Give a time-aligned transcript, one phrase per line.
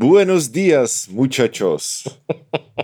[0.00, 2.04] Buenos dias, muchachos.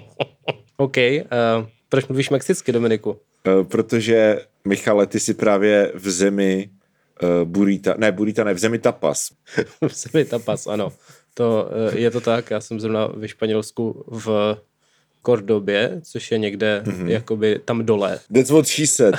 [0.77, 3.11] OK, uh, proč mluvíš mexicky, Dominiku?
[3.11, 6.71] Uh, protože, Michale, ty si právě v zemi
[7.22, 9.30] uh, burita, ne, burita ne, v zemi tapas.
[9.88, 10.92] v zemi tapas, ano.
[11.34, 14.56] To, uh, je to tak, já jsem zrovna ve Španělsku v
[15.27, 17.06] Kordobě, což je někde mm-hmm.
[17.06, 18.19] jakoby tam dole.
[18.34, 19.15] That's what she said.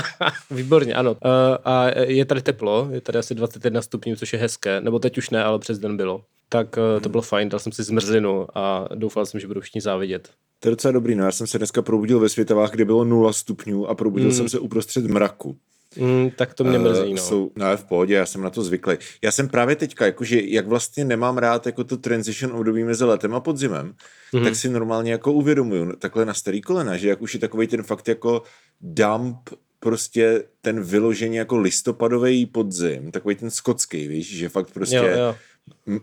[0.50, 1.10] Výborně, ano.
[1.10, 1.18] Uh,
[1.64, 5.30] a je tady teplo, je tady asi 21 stupňů, což je hezké, nebo teď už
[5.30, 6.24] ne, ale přes den bylo.
[6.48, 9.80] Tak uh, to bylo fajn, dal jsem si zmrzlinu a doufal jsem, že budu všichni
[9.80, 10.30] závidět.
[10.60, 13.32] To je docela dobrý, no já jsem se dneska probudil ve Světovách, kde bylo 0
[13.32, 14.34] stupňů a probudil mm.
[14.34, 15.56] jsem se uprostřed mraku.
[15.96, 17.22] Mm, tak to mě mrzí, no.
[17.22, 18.96] Jsou, no v pohodě, já jsem na to zvyklý.
[19.22, 23.34] Já jsem právě teďka, jakože jak vlastně nemám rád jako to transition období mezi letem
[23.34, 23.94] a podzimem,
[24.32, 24.44] mm.
[24.44, 27.82] tak si normálně jako uvědomuju takhle na starý kolena, že jak už je takový ten
[27.82, 28.42] fakt jako
[28.80, 29.50] dump
[29.82, 35.34] prostě ten vyložený jako listopadový podzim, takový ten skotský, víš, že fakt prostě jo, jo.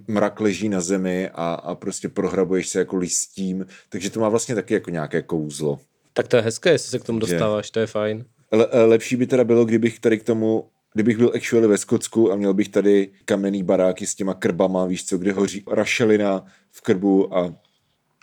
[0.07, 4.55] mrak leží na zemi a, a prostě prohrabuješ se jako listím, takže to má vlastně
[4.55, 5.79] taky jako nějaké kouzlo.
[6.13, 8.25] Tak to je hezké, jestli se k tomu dostáváš, to je fajn.
[8.51, 12.31] Le, eh, lepší by teda bylo, kdybych tady k tomu kdybych byl actually ve Skotsku
[12.31, 16.81] a měl bych tady kamenný baráky s těma krbama, víš co, kde hoří rašelina v
[16.81, 17.55] krbu a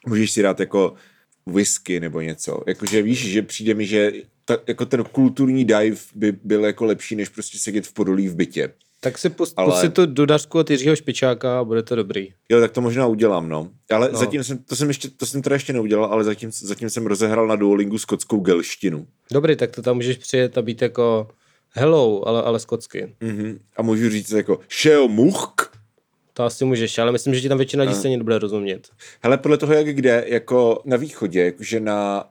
[0.06, 0.94] můžeš si dát jako
[1.46, 2.62] whisky nebo něco.
[2.66, 4.12] Jakože víš, že přijde mi, že
[4.44, 8.34] ta, jako ten kulturní dive by byl jako lepší, než prostě sedět v podolí v
[8.34, 8.72] bytě.
[9.00, 9.70] Tak si pust, ale...
[9.70, 12.28] pust si tu dodařku od Jiřího Špičáka a bude to dobrý.
[12.48, 13.70] Jo, tak to možná udělám, no.
[13.90, 14.18] Ale no.
[14.18, 17.46] zatím jsem, to jsem ještě, to jsem teda ještě neudělal, ale zatím, zatím jsem rozehrál
[17.46, 19.06] na Duolingu skotskou gelštinu.
[19.32, 21.28] Dobrý, tak to tam můžeš přijet a být jako
[21.70, 23.14] hello, ale, ale skotsky.
[23.20, 23.58] Mm-hmm.
[23.76, 25.76] A můžu říct jako šeo muchk.
[26.32, 28.88] To asi můžeš, ale myslím, že ti tam většina lidí se nebude rozumět.
[29.22, 32.24] Hele, podle toho, jak kde, jako na východě, jakože na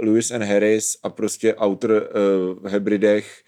[0.00, 3.42] uh, Lewis and Harris a prostě autor uh, v Hebridech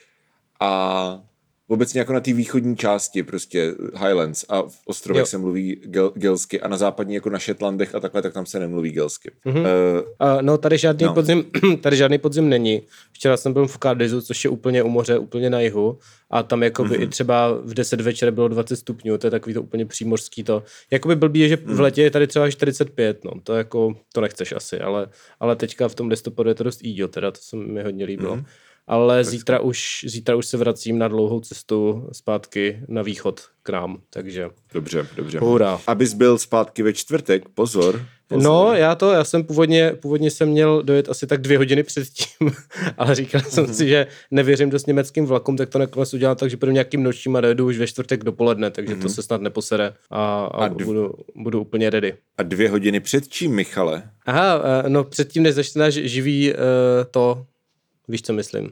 [0.61, 1.23] a
[1.69, 5.27] obecně jako na té východní části, prostě Highlands a v ostrovech jo.
[5.27, 8.59] se mluví gel, gelsky a na západní jako na Shetlandech a takhle, tak tam se
[8.59, 9.31] nemluví gelsky.
[9.47, 9.61] Mm-hmm.
[9.61, 11.15] Uh, uh, no tady žádný, no.
[11.15, 11.45] Podzim,
[11.81, 12.83] tady žádný podzim není.
[13.13, 15.99] Včera jsem byl v Cardizzu, což je úplně u moře, úplně na jihu
[16.31, 17.03] a tam jako by mm-hmm.
[17.03, 20.63] i třeba v 10 večer bylo 20 stupňů, to je takový to úplně přímořský to.
[20.91, 21.81] Jakoby blbý je, že v mhm.
[21.81, 25.07] letě je tady třeba 45, no, to jako, to nechceš asi, ale,
[25.41, 28.37] ale teďka v tom listopadu je to dost jídil, teda to se mi hodně líbilo.
[28.37, 28.45] Mm-hmm
[28.87, 33.99] ale zítra už, zítra už se vracím na dlouhou cestu zpátky na východ k nám,
[34.11, 34.49] takže...
[34.75, 35.39] Dobře, dobře.
[35.39, 35.81] Hurá.
[35.87, 38.07] Abys byl zpátky ve čtvrtek, pozor.
[38.29, 38.43] pozor.
[38.43, 42.53] No, já to, já jsem původně, původně jsem měl dojet asi tak dvě hodiny předtím,
[42.99, 46.57] ale říkal jsem si, že nevěřím dost německým vlakům, tak to nakonec udělám tak, že
[46.57, 49.03] budu nějakým nočním a dojedu už ve čtvrtek dopoledne, takže mm-hmm.
[49.03, 49.15] to mhm.
[49.15, 50.85] se snad neposere a, a, a dv...
[50.85, 52.15] budu, budu úplně ready.
[52.39, 54.03] A dvě hodiny před čím, Michale?
[54.27, 56.59] Aha, eh, no předtím, než začínáš živý uh,
[57.11, 57.47] to
[58.09, 58.71] Víš, co myslím?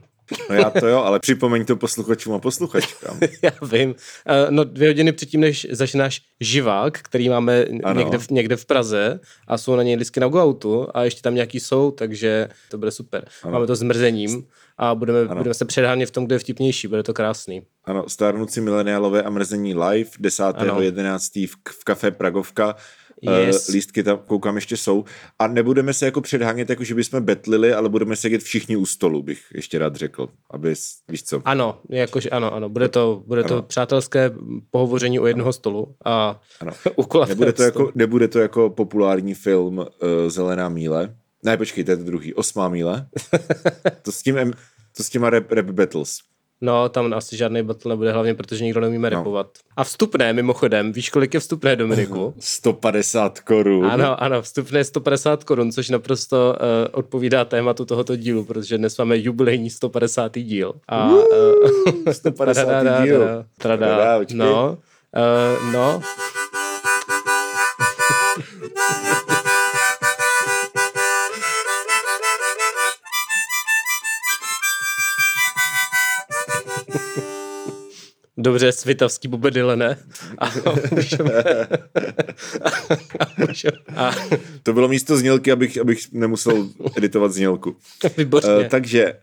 [0.50, 3.18] No já to jo, ale připomeň to posluchačům a posluchačkám.
[3.42, 3.88] já vím.
[3.90, 3.94] Uh,
[4.50, 9.58] no dvě hodiny předtím, než začínáš živák, který máme někde v, někde v Praze a
[9.58, 13.24] jsou na něj listy na GoAutu a ještě tam nějaký jsou, takže to bude super.
[13.42, 13.52] Ano.
[13.52, 14.46] Máme to s mrzením
[14.78, 17.62] a budeme, budeme se předhánět v tom, kde je vtipnější, bude to krásný.
[17.84, 21.48] Ano, stárnoucí mileniálové a mrzení live 10.11.
[21.48, 21.50] V,
[21.80, 23.68] v kafe Pragovka Eh, yes.
[23.68, 25.04] Uh, lístky tam koukám ještě jsou.
[25.38, 29.22] A nebudeme se jako předhánět, jako že bychom betlili, ale budeme sedět všichni u stolu,
[29.22, 30.28] bych ještě rád řekl.
[30.50, 30.74] Aby,
[31.08, 31.42] víš co?
[31.44, 32.68] Ano, jakože ano, ano.
[32.68, 34.30] Bude to, bude to přátelské
[34.70, 36.72] pohovoření o jednoho stolu a ano.
[36.96, 39.86] u nebude to, jako, nebude to jako populární film uh,
[40.28, 41.14] Zelená míle.
[41.42, 42.34] Ne, počkej, to je to druhý.
[42.34, 43.06] Osmá míle.
[44.02, 44.52] to s tím,
[44.96, 46.18] to s těma rap, rap battles.
[46.62, 49.18] No, tam asi žádný battle nebude, hlavně protože nikdo neumíme no.
[49.18, 49.46] repovat.
[49.76, 52.34] A vstupné, mimochodem, víš, kolik je vstupné, Dominiku?
[52.38, 53.86] 150 korun.
[53.86, 59.18] Ano, ano, vstupné 150 korun, což naprosto uh, odpovídá tématu tohoto dílu, protože dnes máme
[59.18, 60.38] jubilejní 150.
[60.38, 60.74] díl.
[60.88, 61.22] A, uh,
[62.12, 63.02] 150.
[63.04, 63.44] díl.
[63.58, 64.78] Trada, no,
[65.16, 66.00] uh, no.
[78.36, 79.98] Dobře, svitavský bubedile, ne?
[80.38, 80.52] A
[80.96, 81.44] můžeme...
[83.96, 84.10] a...
[84.62, 87.76] To bylo místo znělky, abych, abych nemusel editovat znělku.
[88.16, 88.56] Výborně.
[88.56, 89.14] Uh, takže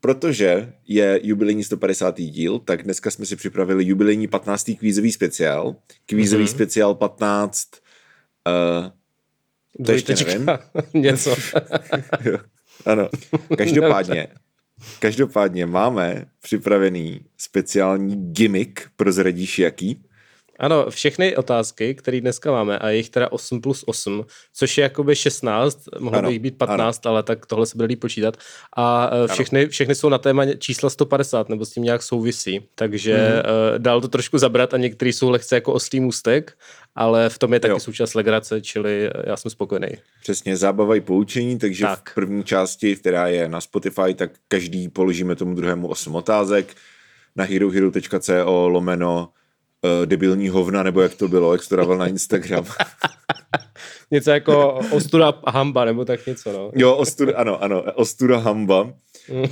[0.00, 2.16] protože je jubilejní 150.
[2.20, 4.70] díl, tak dneska jsme si připravili jubilejní 15.
[4.78, 5.76] kvízový speciál.
[6.06, 6.54] Kvízový mm-hmm.
[6.54, 7.68] speciál 15...
[8.46, 10.46] Uh, to ještě nevím.
[10.94, 11.36] Něco.
[12.86, 13.08] ano.
[13.56, 14.28] Každopádně
[14.98, 20.02] Každopádně máme připravený speciální gimmick, prozradíš jaký.
[20.60, 24.82] Ano, všechny otázky, které dneska máme, a je jich teda 8 plus 8, což je
[24.82, 27.12] jakoby 16, mohlo by jich být 15, ano.
[27.12, 28.36] ale tak tohle se bude líp počítat.
[28.76, 32.68] A eh, všechny, všechny jsou na téma čísla 150, nebo s tím nějak souvisí.
[32.74, 33.78] Takže mm-hmm.
[33.78, 36.58] dal to trošku zabrat a některý jsou lehce jako oslý můstek,
[36.94, 37.80] ale v tom je taky jo.
[37.80, 39.88] součást legrace, čili já jsem spokojený.
[40.22, 42.10] Přesně, zábava i poučení, takže tak.
[42.10, 46.74] v první části, která je na Spotify, tak každý položíme tomu druhému 8 otázek
[47.36, 49.28] na herohero.co lomeno
[49.84, 52.64] uh, debilní hovna, nebo jak to bylo, jak to dával na Instagram.
[54.10, 56.70] něco jako ostuda hamba, nebo tak něco, no.
[56.74, 58.82] Jo, ostuda, ano, ano, ostuda hamba.
[58.82, 59.42] uh,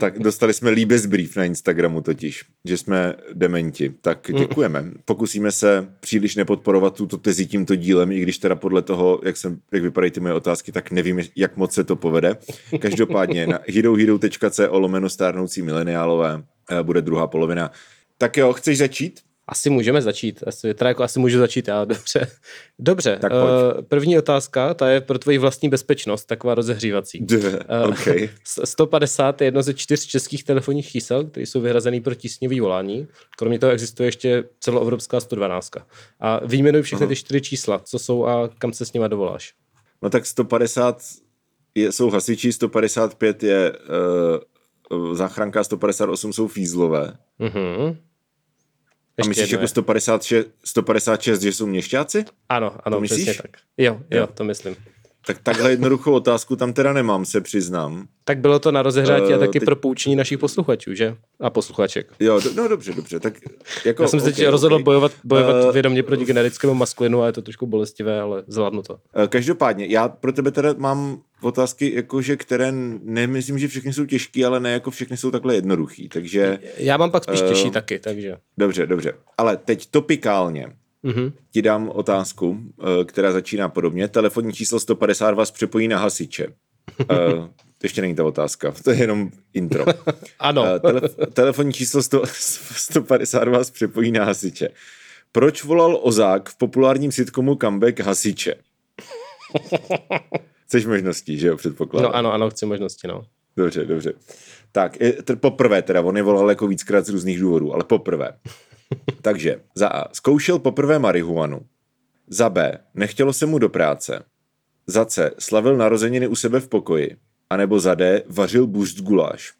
[0.00, 3.94] tak dostali jsme líbez brief na Instagramu totiž, že jsme dementi.
[4.00, 4.84] Tak děkujeme.
[5.04, 9.60] Pokusíme se příliš nepodporovat tuto tezi tímto dílem, i když teda podle toho, jak, jsem,
[9.72, 12.36] jak vypadají ty moje otázky, tak nevím, jak moc se to povede.
[12.80, 16.42] Každopádně na herohero.co lomeno stárnoucí mileniálové uh,
[16.82, 17.70] bude druhá polovina.
[18.18, 19.20] Tak jo, chceš začít?
[19.48, 20.44] Asi můžeme začít.
[20.46, 22.30] Asi, teda jako asi můžu začít já, dobře.
[22.78, 27.26] Dobře, tak uh, první otázka, ta je pro tvoji vlastní bezpečnost, taková rozehřívací.
[27.82, 28.28] uh, okay.
[28.64, 33.08] 150 je jedno ze čtyř českých telefonních čísel, které jsou vyhrazený pro tísňový volání.
[33.38, 35.70] Kromě toho existuje ještě celoevropská 112.
[36.20, 37.08] A vyjmenuj všechny uh-huh.
[37.08, 39.54] ty čtyři čísla, co jsou a kam se s nima dovoláš.
[40.02, 41.02] No tak 150
[41.74, 43.72] je, jsou hasiči, 155 je
[44.90, 47.12] uh, záchranka, 158 jsou fízlové.
[47.40, 47.96] Uh-huh.
[49.18, 52.24] Ještě a myslíš jako 156, 156, že jsou měšťáci?
[52.48, 53.22] Ano, ano, to myslíš?
[53.22, 53.60] přesně tak.
[53.78, 54.76] Jo, jo, jo, to myslím.
[55.26, 58.06] Tak takhle jednoduchou otázku tam teda nemám, se přiznám.
[58.24, 59.64] Tak bylo to na rozehřátí uh, a taky teď...
[59.64, 61.16] pro poučení našich posluchačů, že?
[61.40, 62.12] A posluchaček.
[62.20, 63.20] Jo, do, no dobře, dobře.
[63.20, 63.34] Tak
[63.84, 64.84] jako, Já jsem se okay, teď rozhodl okay.
[64.84, 68.94] bojovat, bojovat uh, vědomě proti generickému maskulinu a je to trošku bolestivé, ale zvládnu to.
[68.94, 72.72] Uh, každopádně, já pro tebe teda mám otázky, jakože, které
[73.02, 76.58] nemyslím, že všechny jsou těžké, ale ne jako všechny jsou takhle jednoduchý, takže...
[76.76, 78.36] Já mám pak spíš uh, těžší taky, takže...
[78.58, 79.12] Dobře, dobře.
[79.38, 80.66] Ale teď topikálně
[81.04, 81.32] mm-hmm.
[81.50, 84.08] ti dám otázku, uh, která začíná podobně.
[84.08, 86.46] Telefonní číslo 150 vás přepojí na hasiče.
[86.46, 87.06] Uh,
[87.78, 89.84] to ještě není ta otázka, to je jenom intro.
[90.38, 90.62] ano.
[90.62, 94.68] Uh, telef- telefonní číslo 100, 150 vás přepojí na hasiče.
[95.32, 98.54] Proč volal Ozák v populárním sitcomu Comeback hasiče?
[100.66, 102.10] Chceš možností, že jo, předpokládám.
[102.10, 103.24] No ano, ano, chci možnosti, no.
[103.56, 104.12] Dobře, dobře.
[104.72, 104.96] Tak,
[105.40, 108.32] poprvé teda, on je volal jako víckrát z různých důvodů, ale poprvé.
[109.22, 111.60] Takže, za A, zkoušel poprvé marihuanu.
[112.28, 114.24] Za B, nechtělo se mu do práce.
[114.86, 117.16] Za C, slavil narozeniny u sebe v pokoji.
[117.50, 119.52] A nebo za D, vařil bušt guláš.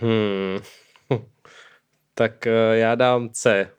[0.00, 0.58] Hmm.
[2.14, 3.70] tak uh, já dám C.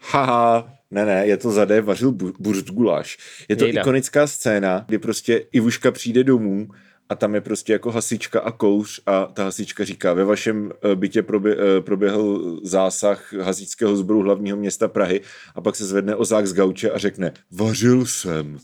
[0.00, 3.18] Haha, ne, ne, je to za D, vařil bušt guláš.
[3.48, 3.80] Je to Jejda.
[3.80, 6.68] ikonická scéna, kdy prostě Ivuška přijde domů
[7.08, 10.96] a tam je prostě jako hasička a kouř a ta hasička říká, ve vašem eh,
[10.96, 15.20] bytě probě, eh, proběhl zásah hasičského sboru hlavního města Prahy
[15.54, 18.58] a pak se zvedne ozák z gauče a řekne, vařil jsem.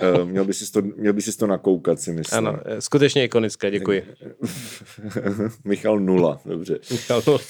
[0.00, 2.46] Eh, měl, by si to, měl by si to nakoukat, si myslím.
[2.46, 4.06] Ano, skutečně ikonické, děkuji.
[5.64, 6.78] Michal nula, dobře.
[6.90, 7.40] Michal nula.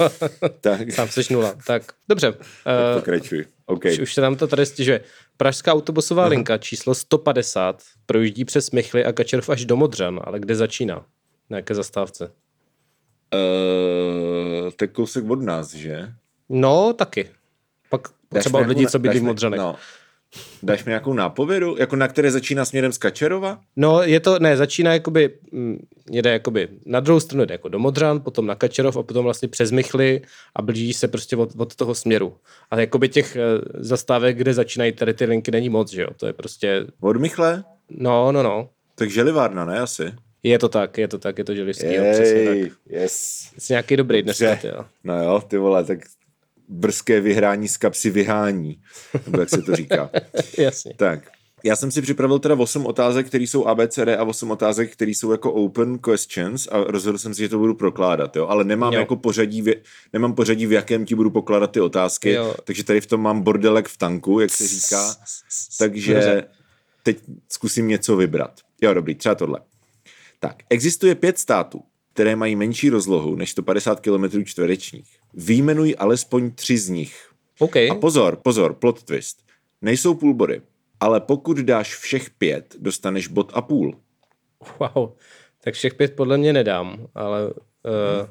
[0.61, 0.93] tak.
[0.93, 1.55] Sám seš nula.
[1.67, 2.33] Tak, dobře.
[2.65, 3.45] Tak pokračuj.
[3.71, 3.93] Okay.
[3.93, 5.01] Už, už se nám to tady stěžuje.
[5.37, 6.31] Pražská autobusová uh-huh.
[6.31, 11.05] linka číslo 150 projíždí přes Michly a Kačerov až do Modřan, ale kde začíná?
[11.51, 12.33] Na jaké zastávce?
[13.35, 16.13] Uh, to je kousek od nás, že?
[16.49, 17.31] No, taky.
[17.89, 18.09] Pak
[18.39, 19.59] třeba od lidí, co bydlí v Modřanech.
[19.59, 19.77] No,
[20.63, 21.77] Dáš mi nějakou nápovědu?
[21.79, 23.61] Jako na které začíná směrem z Kačerova?
[23.77, 27.79] No, je to, ne, začíná jakoby, mm, jede jakoby na druhou stranu jde jako do
[27.79, 30.21] Modřan, potom na Kačerov a potom vlastně přes Michly
[30.57, 32.37] a blíží se prostě od, od toho směru.
[32.71, 33.41] A jakoby těch eh,
[33.75, 36.09] zastávek, kde začínají tady ty linky, není moc, že jo?
[36.17, 36.87] To je prostě...
[37.01, 37.65] Od Michle?
[37.91, 38.69] No, no, no.
[38.95, 40.13] Tak želivárna, ne asi?
[40.43, 42.73] Je to tak, je to tak, je to želivský, Jej, jo, přesně tak.
[42.87, 43.49] Yes.
[43.59, 44.85] Jsi nějaký dobrý dneska, jo.
[45.05, 45.99] No jo, ty vole, tak
[46.71, 48.81] brzké vyhrání z kapsy vyhání,
[49.27, 50.11] nebo jak se to říká.
[50.59, 50.95] Jasně.
[50.97, 51.31] Tak,
[51.65, 55.31] já jsem si připravil teda 8 otázek, které jsou ABCD a 8 otázek, které jsou
[55.31, 59.01] jako open questions a rozhodl jsem si, že to budu prokládat, jo, ale nemám jo.
[59.01, 59.75] jako pořadí, v,
[60.13, 62.55] nemám pořadí, v jakém ti budu pokládat ty otázky, jo.
[62.65, 65.15] takže tady v tom mám bordelek v tanku, jak se říká,
[65.79, 66.45] takže
[67.03, 68.61] teď zkusím něco vybrat.
[68.83, 69.61] Jo, dobrý, třeba tohle.
[70.41, 71.83] Tak, existuje pět států,
[72.21, 75.19] které mají menší rozlohu než 150 km čtverečních.
[75.35, 77.31] Výjmenuj alespoň tři z nich.
[77.59, 77.91] Okay.
[77.91, 79.43] A pozor, pozor, plot twist.
[79.83, 80.63] Nejsou půl body,
[81.01, 83.99] ale pokud dáš všech pět, dostaneš bod a půl.
[84.79, 85.13] Wow,
[85.65, 87.47] tak všech pět podle mě nedám, ale...
[87.47, 87.53] Uh,
[88.19, 88.29] hmm.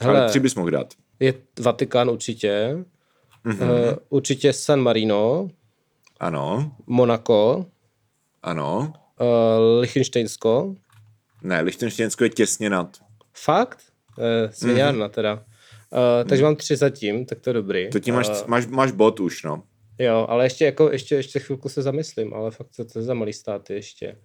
[0.00, 0.94] hele, ale tři bys mohl dát.
[1.20, 2.84] Je Vatikán určitě,
[3.44, 3.90] mm-hmm.
[3.90, 5.48] uh, určitě San Marino.
[6.20, 6.72] Ano.
[6.86, 7.66] Monako.
[8.42, 8.92] Ano.
[9.20, 10.74] Uh, Lichtensteinsko.
[11.42, 13.09] Ne, Lichtensteinsko je těsně nad.
[13.34, 13.78] Fakt?
[14.18, 15.10] Uh, svěňárna mm-hmm.
[15.10, 15.34] teda.
[15.34, 17.90] Uh, takže mám tři zatím, tak to je dobrý.
[17.90, 19.62] To ti máš, uh, máš, máš bod už, no.
[19.98, 23.14] Jo, ale ještě, jako, ještě, ještě chvilku se zamyslím, ale fakt co to je za
[23.14, 24.16] malý státy ještě.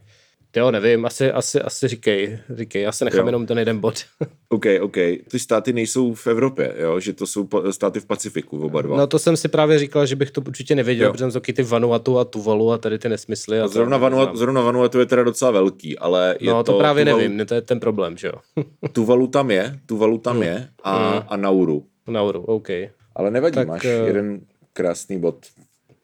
[0.55, 3.25] Jo, nevím, asi, asi, asi říkej, říkej, já se nechám jo.
[3.25, 3.95] jenom ten jeden bod.
[4.49, 4.95] OK, OK.
[5.31, 6.99] Ty státy nejsou v Evropě, jo?
[6.99, 8.97] že to jsou státy v Pacifiku, oba dva.
[8.97, 11.11] No to jsem si právě říkal, že bych to určitě nevěděl, jo.
[11.13, 13.59] protože jsem ty Vanuatu a Tuvalu a tady ty nesmysly.
[13.59, 16.79] A, a zrovna, Vanuatu, zrovna Vanuatu je teda docela velký, ale je No to, to
[16.79, 18.63] právě Tuvalu, nevím, to je ten problém, že jo.
[18.93, 20.43] Tuvalu tam je, Tuvalu tam hmm.
[20.43, 21.23] je a, hmm.
[21.27, 21.85] a Nauru.
[22.07, 22.69] Nauru, OK.
[23.15, 24.41] Ale nevadí, tak, máš uh, jeden
[24.73, 25.45] krásný bod.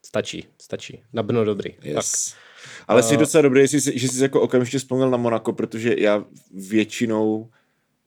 [0.05, 1.01] Stačí, stačí.
[1.13, 1.75] Na dobrý.
[1.83, 2.25] Yes.
[2.25, 2.50] Tak.
[2.87, 6.23] Ale jsi docela dobrý, že jsi, že jsi jako okamžitě vzpomněl na Monako, protože já
[6.53, 7.49] většinou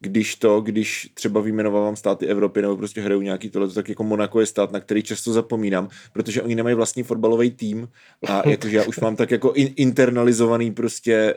[0.04, 4.40] když to, když třeba vyjmenovávám státy Evropy nebo prostě hraju nějaký tohle, tak jako Monako
[4.40, 7.88] je stát, na který často zapomínám, protože oni nemají vlastní fotbalový tým
[8.28, 11.34] a jakože já už mám tak jako in, internalizovaný prostě,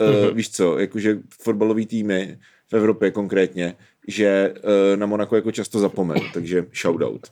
[0.00, 2.38] uh, víš co, jakože fotbalový týmy
[2.70, 3.74] v Evropě konkrétně,
[4.08, 7.26] že uh, na Monako jako často zapomenu, takže shoutout.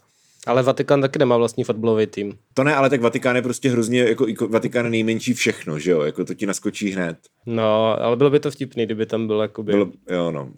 [0.46, 2.38] Ale Vatikán taky nemá vlastní fotbalový tým.
[2.54, 5.90] To ne, ale tak Vatikán je prostě hrozně, jako, jako Vatikán je nejmenší všechno, že
[5.90, 7.18] jo, jako to ti naskočí hned.
[7.46, 9.72] No, ale bylo by to vtipný, kdyby tam byl jakoby...
[9.72, 10.52] Bylo, jo, no.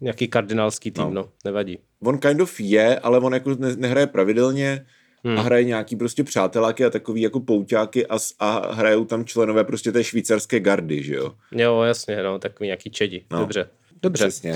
[0.00, 1.10] Nějaký kardinálský tým, no.
[1.10, 1.78] no, nevadí.
[2.02, 4.86] On kind of je, ale on jako ne, nehraje pravidelně
[5.24, 5.38] hmm.
[5.38, 9.92] a hraje nějaký prostě přáteláky a takový jako pouťáky a, a hrajou tam členové prostě
[9.92, 11.32] té švýcarské gardy, že jo.
[11.52, 13.38] Jo, jasně, no, takový nějaký čedi, no.
[13.38, 13.68] dobře.
[14.02, 14.24] Dobře.
[14.24, 14.52] Přesně.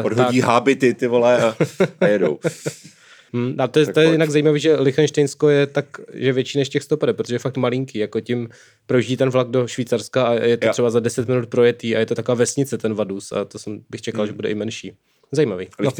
[0.00, 0.48] Uh, Odhodí tak.
[0.48, 1.56] hábity, ty vole, a,
[2.00, 2.38] a jedou.
[3.36, 6.68] Hmm, a to je, to je jinak zajímavé, že Lichtensteinsko je tak, že větší než
[6.68, 8.48] těch stopade, protože je fakt malinký, jako tím
[8.86, 10.72] projíždí ten vlak do Švýcarska a je to jo.
[10.72, 13.80] třeba za 10 minut projetý a je to taková vesnice ten Vadus a to jsem
[13.90, 14.26] bych čekal, hmm.
[14.26, 14.92] že bude i menší.
[15.32, 15.68] Zajímavý.
[15.80, 15.90] No,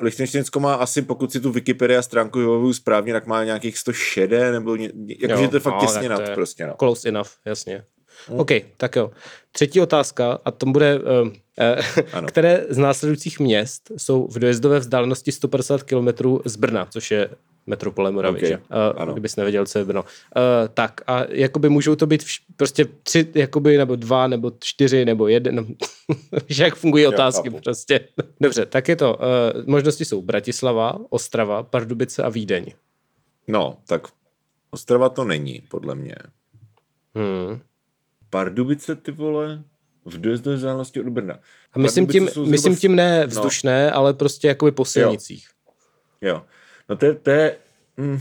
[0.00, 4.76] Lichtensteinsko, má asi, pokud si tu Wikipedia stránku vybavuju správně, tak má nějakých 106 nebo
[4.76, 6.66] ně, jakože to je fakt no, těsně nad prostě.
[6.66, 6.74] No.
[6.78, 7.84] Close enough, jasně.
[8.28, 8.40] Hmm.
[8.40, 9.10] OK, tak jo.
[9.52, 11.28] Třetí otázka, a to bude, uh,
[12.20, 16.08] uh, které z následujících měst jsou v dojezdové vzdálenosti 150 km
[16.44, 17.30] z Brna, což je
[17.66, 18.48] metropole Moravy, okay.
[18.48, 18.58] že?
[19.06, 20.02] Uh, kdybys nevěděl, co je Brno.
[20.02, 20.08] Uh,
[20.74, 25.28] tak a jakoby můžou to být vš- prostě tři, jakoby, nebo dva, nebo čtyři, nebo
[25.28, 25.66] jeden, no,
[26.48, 28.00] víš, jak fungují otázky Já, prostě.
[28.40, 32.72] Dobře, tak je to, uh, možnosti jsou Bratislava, Ostrava, Pardubice a Vídeň.
[33.48, 34.08] No, tak
[34.70, 36.14] Ostrava to není, podle mě.
[37.14, 37.60] Hmm.
[38.30, 39.62] Pardubice, ty vole,
[40.04, 41.38] v dojezdové vzdálenosti od Brna.
[41.72, 43.26] A myslím tím, myslím tím ne no.
[43.26, 43.96] vzdušné, no.
[43.96, 45.48] ale prostě jakoby po silnicích.
[46.20, 46.42] Jo, jo.
[46.88, 47.56] no to je, to je
[47.96, 48.18] mm,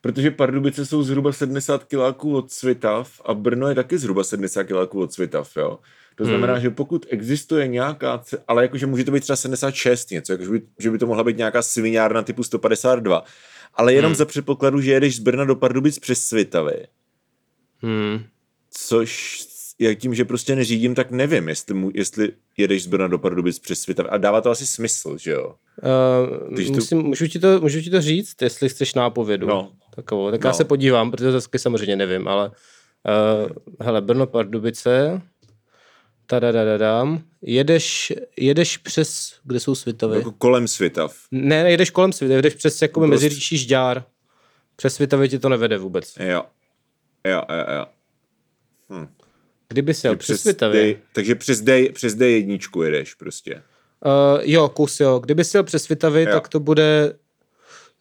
[0.00, 5.00] protože Pardubice jsou zhruba 70 kiláků od Svitav a Brno je taky zhruba 70 kiláků
[5.00, 5.78] od Svitav, jo.
[6.14, 6.62] To znamená, hmm.
[6.62, 10.90] že pokud existuje nějaká, ale jakože může to být třeba 76 něco, jakože by, že
[10.90, 13.24] by to mohla být nějaká sviňárna typu 152,
[13.74, 14.16] ale jenom hmm.
[14.16, 16.86] za předpokladu, že jedeš z Brna do Pardubic přes Svitavy.
[17.82, 18.24] Hmm
[18.70, 19.38] což
[19.78, 23.58] já tím, že prostě neřídím, tak nevím, jestli, mu, jestli jedeš z Brna do Pardubic
[23.58, 24.00] přes svět.
[24.00, 25.54] A dává to asi smysl, že jo?
[26.42, 27.06] Uh, musím, tu...
[27.08, 29.46] můžu, ti to, můžu ti to říct, jestli chceš nápovědu.
[29.46, 29.72] No.
[29.94, 30.30] Takovou.
[30.30, 30.48] Tak no.
[30.48, 35.22] já se podívám, protože to taky samozřejmě nevím, ale uh, hele, Brno, Pardubice,
[36.26, 40.16] tadadadadám, jedeš, jedeš přes, kde jsou Svitavy?
[40.16, 41.16] Jako kolem Svitav.
[41.30, 43.10] Ne, ne, jedeš kolem Svitav, jedeš přes jako prostě...
[43.10, 44.04] mezi říší Žďár.
[44.76, 46.14] Přes Svitavy ti to nevede vůbec.
[46.20, 46.42] Jo,
[47.24, 47.86] jo, jo, jo.
[48.90, 49.08] Hm.
[49.68, 50.82] Kdyby si jel přes Svitavě.
[50.82, 53.62] D, takže přes, D, přes D1 jedeš prostě.
[54.04, 55.18] Uh, jo, kus jo.
[55.18, 56.32] Kdyby si jel přes Svitavy, jo.
[56.32, 57.12] tak to bude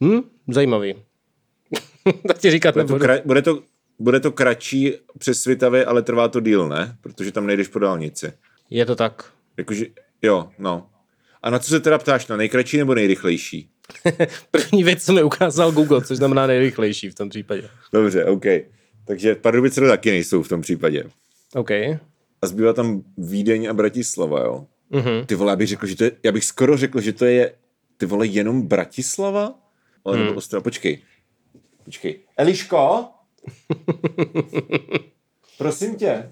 [0.04, 0.96] hm, zajímavý.
[2.28, 3.00] tak ti říkat bude nebudu.
[3.00, 3.64] To kra- bude, to,
[4.00, 6.98] bude to kratší přes Svitavy, ale trvá to díl, ne?
[7.02, 8.34] Protože tam nejdeš po dálnici.
[8.70, 9.32] Je to tak.
[9.58, 9.86] Jakože,
[10.22, 10.90] jo, no.
[11.44, 13.70] A na co se teda ptáš, na nejkratší nebo nejrychlejší?
[14.52, 17.70] První věc, co mi ukázal Google, což znamená nejrychlejší v tom případě.
[17.94, 18.46] Dobře, OK.
[19.06, 21.04] Takže Pardubice to taky nejsou v tom případě.
[21.56, 21.72] OK.
[22.42, 24.66] A zbývá tam Vídeň a Bratislava, jo?
[24.92, 25.26] Mm-hmm.
[25.26, 27.56] Ty vole, já bych řekl, že to je, já bych skoro řekl, že to je,
[27.98, 29.60] ty vole, jenom Bratislava?
[30.06, 30.38] Ale mm.
[30.38, 31.02] Ostrava, počkej.
[31.84, 32.20] Počkej.
[32.38, 33.06] Eliško?
[35.58, 36.30] Prosím tě.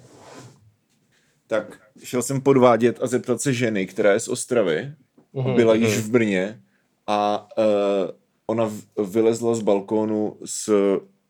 [1.47, 4.93] Tak, šel jsem podvádět a zeptat se ženy, která je z Ostravy,
[5.33, 5.55] mm-hmm.
[5.55, 6.61] byla již v Brně
[7.07, 7.65] a uh,
[8.47, 10.69] ona v, vylezla z balkónu s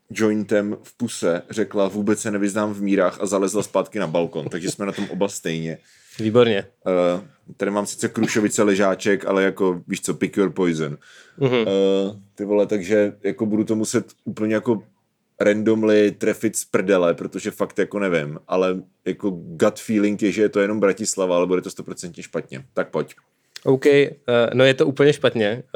[0.09, 4.71] jointem v puse řekla, vůbec se nevyznám v mírách a zalezla zpátky na balkon, takže
[4.71, 5.77] jsme na tom oba stejně.
[6.19, 6.65] Výborně.
[6.85, 7.23] Uh,
[7.57, 10.97] tady mám sice krušovice ležáček, ale jako, víš co, pick your poison.
[11.39, 11.61] Uh-huh.
[11.61, 14.83] Uh, ty vole, takže jako budu to muset úplně jako
[15.39, 20.49] randomly trefit z prdele, protože fakt jako nevím, ale jako gut feeling je, že je
[20.49, 22.63] to jenom Bratislava, ale bude to stoprocentně špatně.
[22.73, 23.15] Tak pojď.
[23.63, 24.11] OK, uh,
[24.53, 25.63] no je to úplně špatně.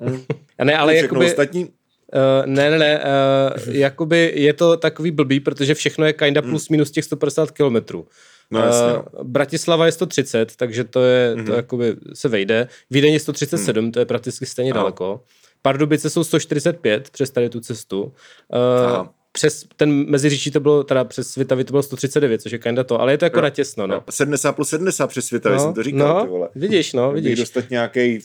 [0.00, 0.20] Uh, mm.
[0.64, 1.26] ne, ale jakoby...
[1.26, 1.68] ostatní?
[2.16, 6.50] Uh, ne, ne, ne, uh, jakoby je to takový blbý, protože všechno je kinda hmm.
[6.50, 8.06] plus minus těch 150 kilometrů.
[8.50, 9.04] No, jasně, no.
[9.12, 11.46] Uh, Bratislava je 130, takže to je, mm-hmm.
[11.46, 12.68] to jakoby se vejde.
[12.90, 13.92] Vídeň je 137, mm.
[13.92, 14.80] to je prakticky stejně Aha.
[14.80, 15.20] daleko.
[15.62, 18.02] Pardubice jsou 145 přes tady tu cestu.
[18.02, 22.84] Uh, přes ten meziříčí to bylo, teda přes Svitavy to bylo 139, což je kinda
[22.84, 24.04] to, ale je to jako no, natěsno, no.
[24.10, 26.48] 70 plus 70 přes Svitavy, no, jsem to říkal, no, ty vole.
[26.54, 27.38] vidíš, no, vidíš.
[27.38, 28.20] dostat nějaký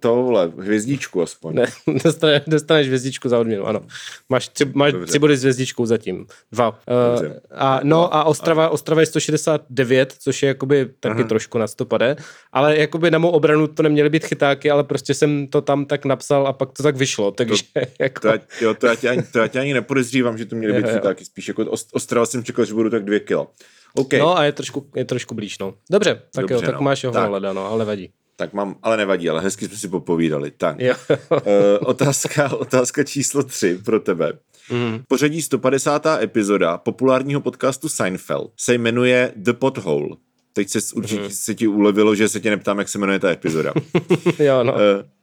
[0.00, 1.54] to vole, hvězdičku aspoň.
[1.54, 1.66] Ne,
[2.04, 3.80] dostaneš, dostaneš hvězdičku za odměnu, ano.
[4.28, 6.26] Máš tři, máš tři body s hvězdičkou zatím.
[6.52, 6.70] Dva.
[6.70, 11.28] Uh, a, no a Ostrava, Ostrava je 169, což je jakoby taky Aha.
[11.28, 12.16] trošku na stopade,
[12.52, 16.04] ale jakoby na mou obranu to neměly být chytáky, ale prostě jsem to tam tak
[16.04, 18.20] napsal a pak to tak vyšlo, takže to, jako...
[18.20, 20.72] To, já, jo, to, já tě ani, to já tě ani nepodezřívám, že to měly
[20.82, 23.46] být jo, chytáky, spíš jako Ostrava jsem čekal, že budu tak dvě kila.
[23.94, 24.20] Okay.
[24.20, 25.74] No a je trošku, je trošku blíž, no.
[25.90, 26.80] Dobře, tak Dobře, jo, tak no.
[26.80, 27.30] máš ho tak.
[27.30, 28.12] leda, no, ale nevadí.
[28.40, 30.50] Tak mám, ale nevadí, ale hezky jsme si popovídali.
[30.50, 30.94] Tak, jo.
[31.30, 31.38] uh,
[31.80, 34.32] otázka, otázka číslo tři pro tebe.
[34.70, 35.02] Mm.
[35.08, 36.06] Pořadí 150.
[36.06, 40.08] epizoda populárního podcastu Seinfeld se jmenuje The Pothole.
[40.52, 41.30] Teď se určitě mm.
[41.30, 43.72] se ti ulevilo, že se tě neptám, jak se jmenuje ta epizoda.
[44.38, 44.72] jo, no.
[44.72, 44.78] Uh,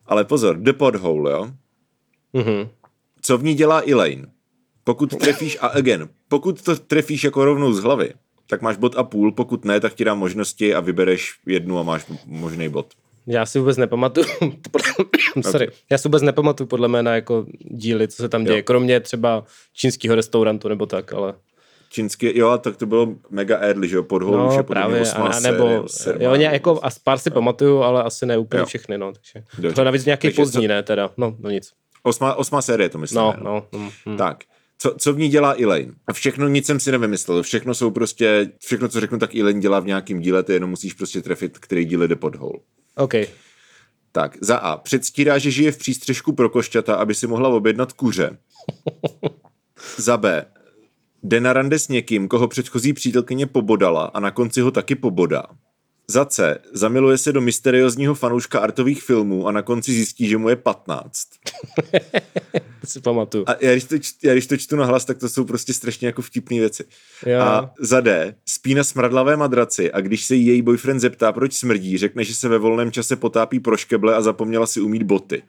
[0.05, 1.49] ale pozor, The Pothole, jo?
[2.33, 2.69] Mm-hmm.
[3.21, 4.27] Co v ní dělá Elaine?
[4.83, 8.13] Pokud trefíš, a again, pokud to trefíš jako rovnou z hlavy,
[8.47, 11.83] tak máš bod a půl, pokud ne, tak ti dám možnosti a vybereš jednu a
[11.83, 12.93] máš možný bod.
[13.27, 14.25] Já si vůbec nepamatuju,
[15.41, 18.63] sorry, já si vůbec nepamatuju podle jména jako díly, co se tam děje, jo.
[18.63, 21.33] kromě třeba čínského restaurantu nebo tak, ale...
[21.89, 25.39] Čínský, jo, tak to bylo mega early, že jo, pod no, už je právě, a,
[25.39, 28.65] nebo, série, jo, jako, a pár si pamatuju, ale asi ne úplně jo.
[28.65, 29.75] všechny, no, takže, Dobře.
[29.75, 31.71] to je navíc nějaký takže pozdní, ne, teda, no, no nic.
[32.03, 33.17] Osma, osma série to myslím.
[33.17, 34.17] No, no, no, hm.
[34.17, 34.37] Tak,
[34.77, 35.93] co, co v ní dělá Elaine.
[36.07, 37.43] A všechno, nic jsem si nevymyslel.
[37.43, 40.93] Všechno jsou prostě, všechno, co řeknu, tak Elaine dělá v nějakém díle, ty jenom musíš
[40.93, 42.59] prostě trefit, který díl jde pod hol.
[42.95, 43.13] OK.
[44.11, 44.77] Tak, za A.
[44.77, 48.37] Předstírá, že žije v přístřežku pro košťata, aby si mohla objednat kuře.
[49.97, 50.45] za B.
[51.23, 55.43] Jde na rande s někým, koho předchozí přítelkyně pobodala a na konci ho taky pobodá.
[56.07, 56.57] Za C.
[56.71, 61.27] Zamiluje se do mysteriózního fanouška artových filmů a na konci zjistí, že mu je 15.
[62.81, 63.43] to si pamatuju.
[63.47, 65.73] A já když, to čtu, já když to čtu na hlas, tak to jsou prostě
[65.73, 66.83] strašně jako vtipné věci.
[67.25, 67.39] Jo.
[67.41, 68.35] A za D.
[68.45, 72.35] Spí na smradlavé madraci a když se jí její boyfriend zeptá, proč smrdí, řekne, že
[72.35, 75.43] se ve volném čase potápí pro škeble a zapomněla si umít boty.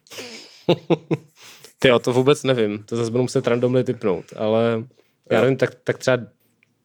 [1.78, 2.82] Ty to vůbec nevím.
[2.86, 4.84] To zase budu muset randomly typnout, ale
[5.30, 6.18] já nevím, tak, tak třeba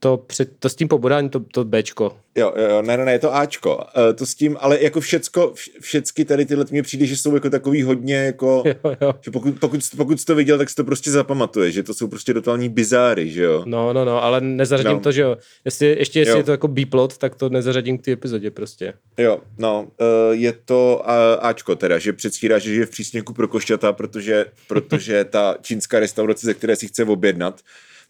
[0.04, 2.18] to, před, to s tím pobodání, to, to Bčko.
[2.36, 3.76] Jo, jo, ne, ne, ne, je to Ačko.
[3.76, 3.84] Uh,
[4.16, 7.84] to s tím, ale jako všecko, všecky tady tyhle mě přijde, že jsou jako takový
[7.84, 9.14] hodně jako, jo, jo.
[9.22, 12.08] že pokud, pokud, pokud jsi to viděl, tak si to prostě zapamatuje, že to jsou
[12.08, 13.64] prostě totální bizáry, že jo.
[13.66, 15.00] No, no, no, ale nezařadím no.
[15.00, 15.38] to, že jo.
[15.66, 16.38] Jestli, ještě jestli jo.
[16.38, 18.94] je to jako B-plot, tak to nezařadím k té epizodě prostě.
[19.18, 23.48] Jo, no, uh, je to uh, Ačko teda, že předstírá, že žije v přísněku pro
[23.48, 27.62] košťata, protože, protože ta čínská restaurace, ze které si chce objednat,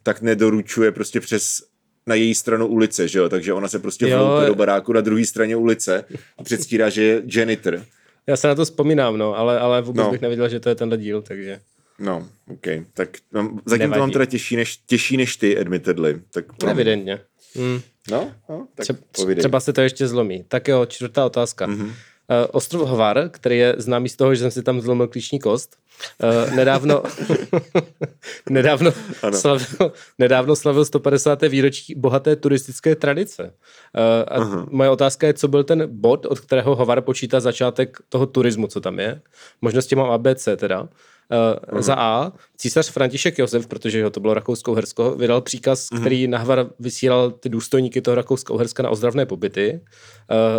[0.03, 1.70] tak nedoručuje prostě přes
[2.07, 3.29] na její stranu ulice, že jo?
[3.29, 6.05] Takže ona se prostě vloupí do baráku na druhé straně ulice
[6.37, 7.85] a předstírá, že je janitor.
[8.27, 10.11] Já se na to vzpomínám, no, ale, ale vůbec no.
[10.11, 11.59] bych nevěděl, že to je tenhle díl, takže...
[11.99, 12.67] No, OK.
[12.93, 13.93] Tak mám, zatím Nevadí.
[13.93, 16.21] to mám teda těžší než, těžší než ty, admittedly.
[16.33, 17.19] Tak Evidentně.
[17.55, 17.81] Hmm.
[18.11, 20.45] No, no, tak Tře- Třeba se to ještě zlomí.
[20.47, 21.67] Tak jo, čtvrtá otázka.
[21.67, 21.91] Mm-hmm.
[22.31, 25.75] Uh, ostrov Hvar, který je známý z toho, že jsem si tam zlomil klíční kost,
[26.23, 27.03] uh, nedávno,
[28.49, 28.91] nedávno,
[29.31, 31.41] slavil, nedávno slavil 150.
[31.41, 33.43] výročí bohaté turistické tradice.
[33.43, 33.51] Uh,
[34.27, 38.67] a moje otázka je, co byl ten bod, od kterého Hvar počítá začátek toho turismu,
[38.67, 39.21] co tam je.
[39.61, 40.87] Možnosti mám ABC teda.
[41.73, 41.81] Uh.
[41.81, 45.99] Za A, císař František Josef, protože jo, to bylo Rakousko-Uhersko, vydal příkaz, uh-huh.
[45.99, 49.81] který na Hvar vysílal ty důstojníky toho Rakousko-Uherska na ozdravné pobyty.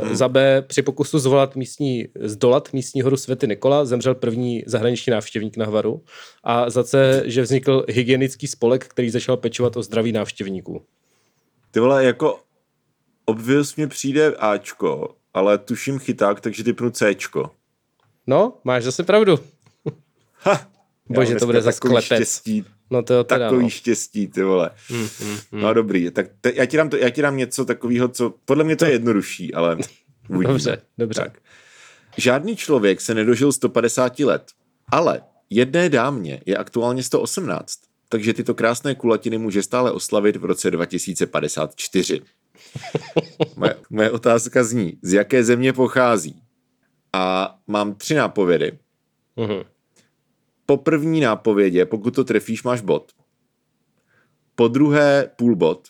[0.03, 0.15] Uh.
[0.15, 5.57] Za B, při pokusu zvolat místní, zdolat místní horu Světy Nikola, zemřel první zahraniční návštěvník
[5.57, 6.03] na Hvaru.
[6.45, 10.83] A za C, že vznikl hygienický spolek, který začal pečovat o zdraví návštěvníků.
[11.71, 12.39] Ty vole, jako
[13.25, 17.51] obvěz mě přijde Ačko, ale tuším chyták, takže typnu Cčko.
[18.27, 19.39] No, máš zase pravdu.
[20.45, 20.73] Ha,
[21.09, 22.05] Bože, to bude zase klepec.
[22.05, 23.71] Štěstí, no to teda, takový no.
[23.71, 24.71] štěstí, ty vole.
[24.91, 25.61] Mm, mm, mm.
[25.61, 28.65] No dobrý, tak te, já, ti dám to, já ti dám něco takového, co podle
[28.65, 29.77] mě to je jednodušší, ale
[30.29, 30.53] uvidíme.
[30.53, 31.21] Dobře, dobře.
[31.21, 31.39] Tak.
[32.17, 34.43] Žádný člověk se nedožil 150 let,
[34.89, 37.79] ale jedné dámě je aktuálně 118,
[38.09, 42.21] takže tyto krásné kulatiny může stále oslavit v roce 2054.
[43.57, 46.43] moje, moje otázka zní, z jaké země pochází?
[47.13, 48.79] A mám tři nápovědy.
[49.37, 49.65] Uh-huh
[50.67, 53.13] po první nápovědě, pokud to trefíš, máš bod.
[54.55, 55.89] Po druhé půl bod.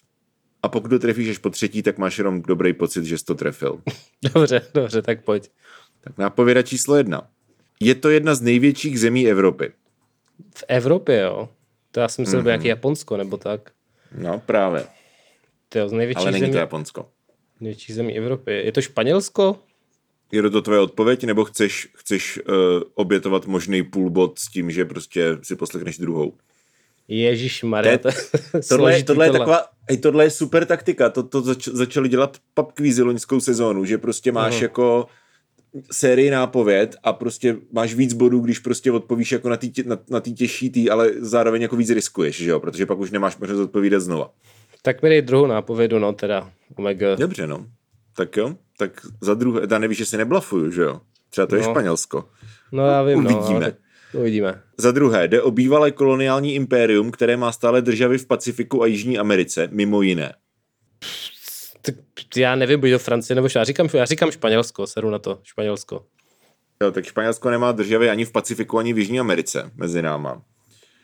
[0.62, 3.34] A pokud to trefíš až po třetí, tak máš jenom dobrý pocit, že jsi to
[3.34, 3.82] trefil.
[4.34, 5.50] Dobře, dobře, tak pojď.
[6.00, 7.28] Tak nápověda číslo jedna.
[7.80, 9.72] Je to jedna z největších zemí Evropy.
[10.54, 11.48] V Evropě, jo?
[11.90, 12.46] To já jsem myslel, mm-hmm.
[12.46, 13.70] nějaký Japonsko nebo tak.
[14.18, 14.84] No právě.
[15.68, 17.08] Tyjo, z největší ale není zemí, to Japonsko.
[17.60, 18.52] největší zemí Evropy.
[18.52, 19.58] Je to Španělsko?
[20.32, 22.54] Je to tvoje odpověď, nebo chceš, chceš uh,
[22.94, 26.32] obětovat možný půlbod s tím, že prostě si poslechneš druhou?
[27.08, 27.98] Ježíš Maria.
[27.98, 28.08] To
[28.68, 32.36] Tohle, je, tohle, je taková, hej, tohle je super taktika, to, to zač, začali dělat
[32.54, 34.62] pub kvízy loňskou sezónu, že prostě máš Aha.
[34.62, 35.06] jako
[35.92, 40.20] sérii nápověd a prostě máš víc bodů, když prostě odpovíš jako na té na, na
[40.20, 43.60] tý těžší tý, ale zároveň jako víc riskuješ, že jo, protože pak už nemáš možnost
[43.60, 44.30] odpovídat znova.
[44.82, 46.50] Tak mi dej druhou nápovědu, no teda.
[46.76, 47.14] Omega.
[47.14, 47.66] Dobře, no.
[48.16, 48.56] Tak jo,
[48.88, 51.00] tak za druhé, ta nevíš, že si neblafuju, že jo?
[51.30, 51.70] Třeba to je No.
[51.70, 52.28] Španělsko.
[52.72, 53.38] No já vím, no.
[53.38, 53.64] Uvidíme.
[53.64, 53.76] ale-
[54.14, 54.62] Uvidíme.
[54.78, 59.18] Za druhé, jde o bývalé koloniální impérium, které má stále državy v Pacifiku a Jižní
[59.18, 60.34] Americe, mimo jiné.
[61.82, 61.94] Tak
[62.36, 66.04] já nevím, buď to Francie nebo já říkám, já říkám Španělsko, seru na to, Španělsko.
[66.82, 70.42] Jo, tak Španělsko nemá državy ani v Pacifiku, ani v Jižní Americe mezi náma.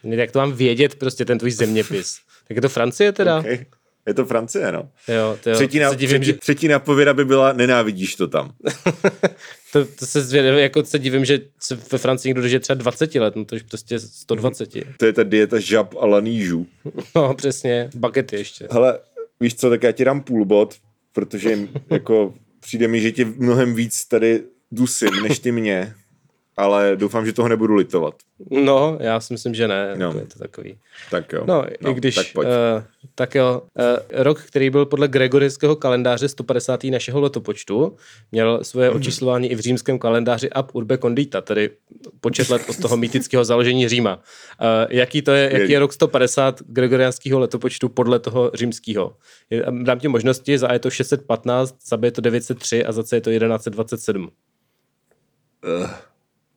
[0.03, 2.17] Jak to mám vědět, prostě ten tvůj zeměpis?
[2.49, 3.39] Tak je to Francie teda?
[3.39, 3.65] Okay.
[4.09, 4.89] Je to Francie, no.
[5.09, 5.57] Jo, to jo.
[5.57, 8.53] Třetí, na, divím, třetí, že, třetí napověda by byla, nenávidíš to tam.
[9.73, 13.15] to, to se zvědavím, jako se divím, že se ve Francii někdo dožije třeba 20
[13.15, 14.69] let, no to je prostě 120.
[14.97, 16.67] To je ta dieta žab a lanížů.
[17.17, 18.69] No přesně, bagety ještě.
[18.71, 18.99] Hele,
[19.41, 20.75] víš co, tak já ti dám půl bod,
[21.13, 25.95] protože jim, jako přijde mi, že tě mnohem víc tady dusím, než ty mě,
[26.59, 28.15] ale doufám, že toho nebudu litovat.
[28.51, 30.13] No, já si myslím, že ne, No.
[30.13, 30.21] no.
[30.21, 30.79] je to takový.
[31.11, 31.45] Tak jo.
[31.47, 32.49] No, no i když, Tak pojď.
[32.49, 32.83] uh,
[33.15, 33.85] tak jo, uh,
[34.23, 36.85] rok, který byl podle gregorického kalendáře 150.
[36.85, 37.97] našeho letopočtu,
[38.33, 41.71] měl svoje očíslování i v římském kalendáři Ab Urbe Condita, tedy
[42.21, 44.17] počet let od toho mýtického založení Říma.
[44.17, 44.23] Uh,
[44.91, 49.17] jaký to je, jaký je rok 150 gregoriánského letopočtu podle toho římského?
[49.83, 53.03] Dám ti možnosti, za A je to 615, za B je to 903 a za
[53.03, 54.29] C je to 1127.
[55.81, 55.87] Uh,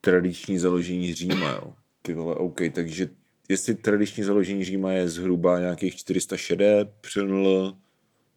[0.01, 1.73] tradiční založení Říma, jo.
[2.01, 3.09] Ty vole, OK, takže
[3.49, 7.77] jestli tradiční založení Říma je zhruba nějakých 460 přenul,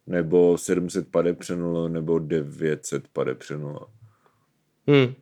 [0.07, 3.87] nebo 700 pade přenul, nebo 900 pade přenul.
[4.89, 5.15] Hmm.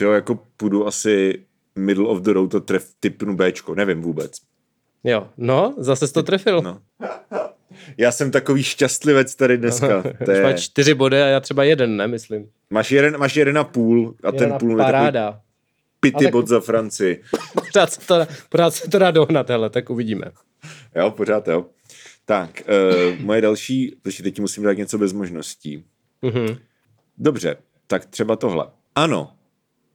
[0.00, 4.32] Jo, jako půjdu asi middle of the road a tref typnu Bčko, nevím vůbec.
[5.04, 6.62] Jo, no, zase jsi to trefil.
[6.62, 6.80] No.
[7.98, 10.02] Já jsem takový šťastlivec tady dneska.
[10.24, 12.50] To je, čtyři body a já třeba jeden, ne, myslím.
[12.70, 15.40] máš, jeden, máš jeden a půl a ten Jedna půl je takový paráda.
[16.00, 17.22] pity Ale- bod za Francii.
[17.54, 20.24] Pořád se to, pořád se to dá dohnat, hele, tak uvidíme.
[20.96, 21.66] Jo, pořád jo.
[22.24, 22.62] Tak,
[23.14, 25.84] uh, moje další, protože teď ti musím dát něco bez možností.
[26.22, 26.56] Mhm.
[27.18, 28.66] Dobře, tak třeba tohle.
[28.94, 29.32] Ano.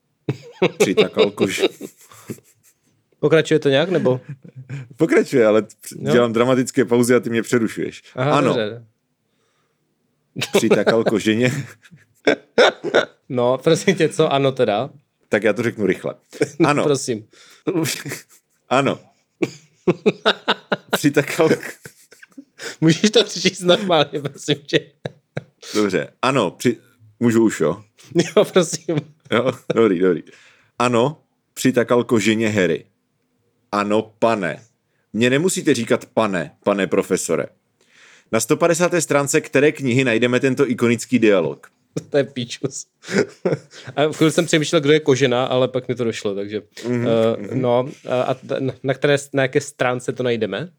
[0.77, 1.61] Přitakal kož.
[3.19, 4.21] Pokračuje to nějak, nebo?
[4.95, 5.63] Pokračuje, ale
[5.99, 6.11] Jo.
[6.11, 8.03] dělám dramatické pauzy a ty mě přerušuješ.
[8.15, 8.85] Aha, ano, Dobře.
[10.53, 11.51] přitakal koženě.
[13.31, 14.89] No, prosím tě, co ano teda?
[15.29, 16.15] tak já to řeknu rychle.
[16.65, 17.27] Ano, Prosím.
[18.69, 18.99] ano.
[20.91, 21.49] Přitakal...
[22.81, 24.91] Můžeš to přečíst normálně, prosím tě.
[25.75, 26.77] Dobře, ano, při...
[27.19, 27.83] můžu už, jo?
[28.15, 28.95] Jo, prosím.
[29.31, 30.23] Jo, dobrý, dobrý.
[30.79, 31.21] Ano,
[31.53, 32.85] přitakal koženě Harry.
[33.71, 34.61] Ano, pane.
[35.13, 37.45] Mně nemusíte říkat pane, pane profesore.
[38.31, 38.91] Na 150.
[38.99, 41.67] stránce které knihy najdeme tento ikonický dialog?
[42.09, 42.85] To je píčus.
[43.95, 46.61] A v chvíli jsem přemýšlel, kdo je kožena, ale pak mi to došlo, takže...
[46.87, 48.35] Mhm, Uh, no, a
[48.83, 50.69] na, které, na jaké stránce to najdeme?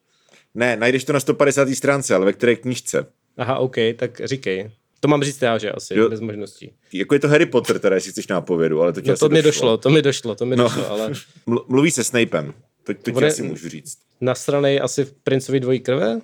[0.54, 1.68] Ne, najdeš to na 150.
[1.74, 3.06] stránce, ale ve které knižce?
[3.36, 4.70] Aha, OK, tak říkej.
[5.00, 6.08] To mám říct já, že asi, Jo.
[6.08, 6.72] bez možností.
[6.92, 9.76] Jako je to Harry Potter, teda, jestli chceš nápovědu, ale to No to mi došlo,
[9.76, 10.64] to mi došlo, to mi No.
[10.64, 11.10] došlo, ale
[11.48, 12.54] Ml- Mluví se Snapem.
[12.84, 13.98] To, to ti asi můžu říct.
[14.20, 16.20] nasranej asi v Princovi dvojí krve?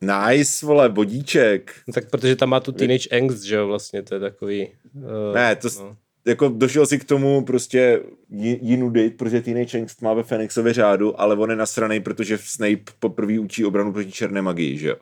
[0.00, 1.74] Nice, vole, bodíček.
[1.88, 4.68] No, tak protože tam má tu teenage angst, že jo, vlastně, to je takový...
[4.94, 5.96] Uh, Ne, to, no.
[6.26, 8.00] jako došel si k tomu prostě
[8.30, 12.92] ji- jinudit, protože Teenage Angst má ve Fenixově řádu, ale on je nasranej, protože Snape
[12.98, 14.96] poprvé učí obranu proti černé magii, že jo?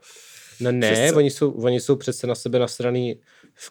[0.61, 1.17] No ne, Přesce.
[1.17, 3.21] oni jsou, oni jsou přece na sebe nasraný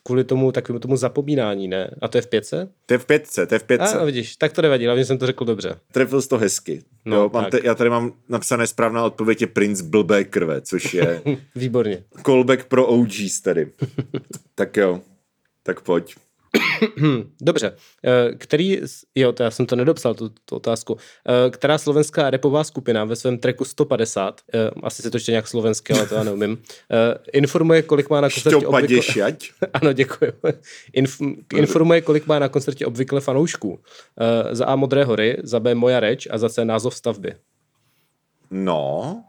[0.04, 1.92] kvůli tomu takovému tomu zapomínání, ne?
[2.02, 2.70] A to je v pětce?
[2.86, 4.00] To je v pětce, to je v pětce.
[4.00, 5.76] A, vidíš, tak to nevadí, hlavně jsem to řekl dobře.
[5.92, 6.84] Trefil jsi to hezky.
[7.06, 10.94] No, jo, mám te, já tady mám napsané správná odpověď je princ blbé krve, což
[10.94, 11.22] je
[11.56, 12.04] Výborně.
[12.26, 13.72] callback pro OGs tady.
[14.56, 15.02] tak jo,
[15.64, 16.16] tak pojď.
[17.42, 17.76] Dobře.
[18.06, 18.82] Eh, Který,
[19.16, 20.98] jo, to já jsem to nedopsal, tu, tu otázku.
[21.28, 25.48] Eh, Která slovenská repová skupina ve svém tracku 150, eh, asi se to ještě nějak
[25.48, 26.62] slovensky, ale to já neumím,
[27.34, 29.38] informuje, kolik má na koncertě obvykle...
[29.74, 30.32] Ano, děkuji.
[30.94, 31.22] Inf,
[31.54, 33.80] informuje, kolik má na koncertě obvykle fanoušků.
[34.52, 37.34] Za A Modré hory, za B Moja reč a za C název stavby.
[38.52, 39.24] No.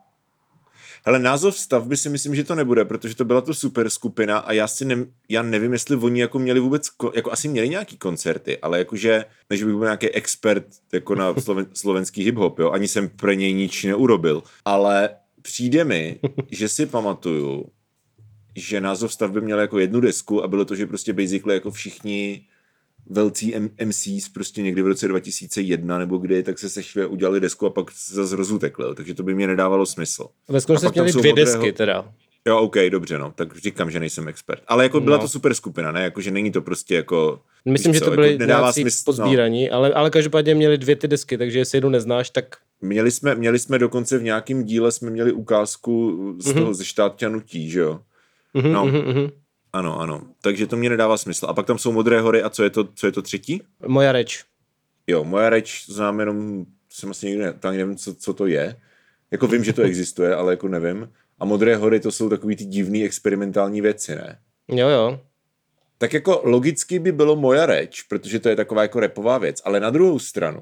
[1.06, 4.52] Hele, název stavby si myslím, že to nebude, protože to byla to super skupina a
[4.52, 4.96] já si ne,
[5.28, 9.24] já nevím, jestli oni jako měli vůbec, ko, jako asi měli nějaký koncerty, ale jakože,
[9.50, 13.54] než bych byl nějaký expert jako na sloven, slovenský hip-hop, jo, ani jsem pro něj
[13.54, 15.10] nič neurobil, ale
[15.42, 17.64] přijde mi, že si pamatuju,
[18.56, 22.46] že název stavby měl jako jednu desku a bylo to, že prostě basically jako všichni
[23.06, 27.66] velcí M- MCs prostě někdy v roce 2001 nebo kdy, tak se sešli udělali desku
[27.66, 30.26] a pak zase rozutekli, takže to by mě nedávalo smysl.
[30.48, 31.46] Ve skutečnosti měli dvě modrého...
[31.46, 32.12] desky teda.
[32.46, 34.62] Jo, OK, dobře, no, tak říkám, že nejsem expert.
[34.66, 35.22] Ale jako byla no.
[35.22, 37.40] to super skupina, ne, jako, že není to prostě jako...
[37.64, 39.76] Myslím, že to byly jako nedává smysl, pozbíraní, no.
[39.76, 42.56] ale, ale každopádně měli dvě ty desky, takže jestli jednu neznáš, tak...
[42.80, 46.54] Měli jsme, měli jsme dokonce v nějakém díle, jsme měli ukázku z mm-hmm.
[46.54, 48.00] toho ze štátťanutí, že jo?
[48.54, 49.30] Mm-hmm, no, mm-hmm.
[49.72, 50.22] Ano, ano.
[50.42, 51.46] Takže to mě nedává smysl.
[51.46, 53.62] A pak tam jsou Modré hory a co je to, co je to třetí?
[53.86, 54.44] Moja reč.
[55.06, 58.76] Jo, moja reč znám jenom, jsem asi nikdy tak nevím, co, co to je.
[59.30, 61.12] Jako vím, že to existuje, ale jako nevím.
[61.38, 64.38] A Modré hory to jsou takový ty divný experimentální věci, ne?
[64.68, 65.20] Jo, jo.
[65.98, 69.80] Tak jako logicky by bylo moja reč, protože to je taková jako repová věc, ale
[69.80, 70.60] na druhou stranu,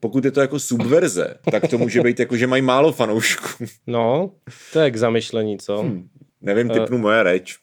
[0.00, 3.64] pokud je to jako subverze, tak to může být jako, že mají málo fanoušků.
[3.86, 4.30] No,
[4.72, 5.82] to je k zamyšlení, co?
[5.82, 6.08] Hmm.
[6.40, 7.58] Nevím, typnu uh, moja reč.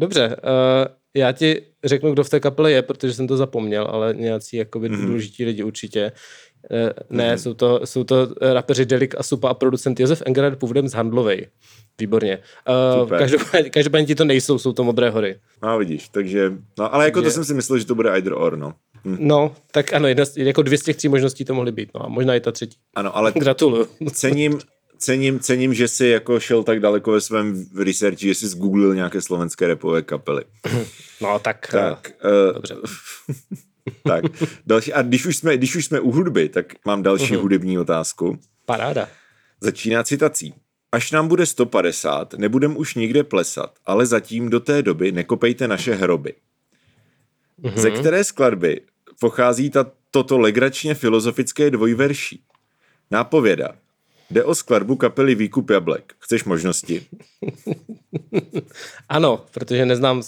[0.00, 4.14] Dobře, uh, já ti řeknu, kdo v té kapele je, protože jsem to zapomněl, ale
[4.14, 5.06] nějací jakoby mm-hmm.
[5.06, 6.12] důležití lidi určitě.
[6.70, 7.38] Uh, ne, mm-hmm.
[7.38, 11.46] jsou, to, jsou to rapeři Delik a Supa a producent Josef Engelhardt původem z Handlovej.
[12.00, 12.38] Výborně.
[13.02, 15.36] Uh, každopádně, každopádně ti to nejsou, jsou to Modré hory.
[15.62, 17.30] No vidíš, takže, no ale jako takže...
[17.30, 18.74] to jsem si myslel, že to bude either or, no.
[19.04, 19.16] Hm.
[19.20, 22.08] No, tak ano, jedna, jako dvě z těch tří možností to mohly být, no a
[22.08, 22.76] možná i ta třetí.
[22.94, 23.86] Ano, ale Gratuluju.
[24.12, 24.58] Cením,
[25.00, 29.20] cením, cením, že jsi jako šel tak daleko ve svém researchi, že jsi zgooglil nějaké
[29.20, 30.44] slovenské repové kapely.
[31.22, 32.76] No tak, tak uh, dobře.
[34.02, 34.24] tak,
[34.66, 37.40] další, a když už, jsme, když už jsme u hudby, tak mám další uh-huh.
[37.40, 38.38] hudební otázku.
[38.66, 39.08] Paráda.
[39.60, 40.54] Začíná citací.
[40.92, 45.94] Až nám bude 150, nebudem už nikde plesat, ale zatím do té doby nekopejte naše
[45.94, 46.34] hroby.
[47.62, 47.78] Uh-huh.
[47.78, 48.80] Ze které skladby
[49.20, 52.42] pochází ta, toto legračně filozofické dvojverší?
[53.10, 53.76] Nápověda.
[54.30, 56.14] Jde o skladbu kapely Výkup jablek.
[56.18, 57.06] Chceš možnosti?
[59.08, 60.22] ano, protože neznám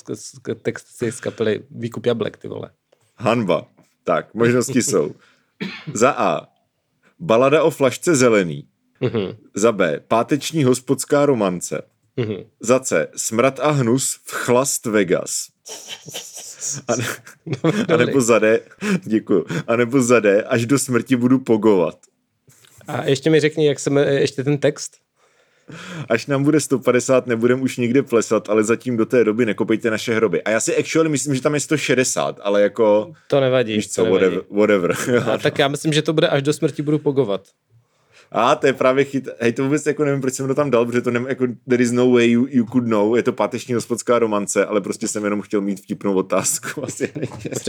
[0.62, 2.70] texty z kapely Výkup jablek, ty vole.
[3.16, 3.66] Hanba.
[4.04, 5.14] Tak, možnosti jsou.
[5.94, 6.48] Za A.
[7.20, 8.68] Balada o flašce zelený.
[9.00, 9.36] Uh-huh.
[9.54, 10.00] Za B.
[10.08, 11.82] Páteční hospodská romance.
[12.16, 12.46] Uh-huh.
[12.60, 13.08] Za C.
[13.16, 15.48] Smrad a hnus v chlast Vegas.
[16.88, 17.04] A, ne,
[17.94, 18.60] a nebo za D.
[19.04, 19.46] Děkuju.
[19.66, 20.42] A nebo za D.
[20.42, 21.98] Až do smrti budu pogovat.
[22.88, 24.92] A ještě mi řekni, jak se jmenuje ještě ten text?
[26.08, 30.14] Až nám bude 150, nebudem už nikde plesat, ale zatím do té doby nekopejte naše
[30.14, 30.42] hroby.
[30.42, 33.12] A já si actually myslím, že tam je 160, ale jako...
[33.26, 33.74] To nevadí.
[33.74, 34.24] Víš co, to nevadí.
[34.50, 34.94] whatever.
[34.96, 35.30] whatever.
[35.30, 37.42] A tak já myslím, že to bude až do smrti budu pogovat.
[38.34, 39.28] A to je právě chyt.
[39.40, 41.82] Hej, to vůbec jako nevím, proč jsem to tam dal, protože to nevím, jako there
[41.82, 43.16] is no way you, you could know.
[43.16, 46.84] Je to páteční hospodská romance, ale prostě jsem jenom chtěl mít vtipnou otázku.
[46.84, 47.12] Asi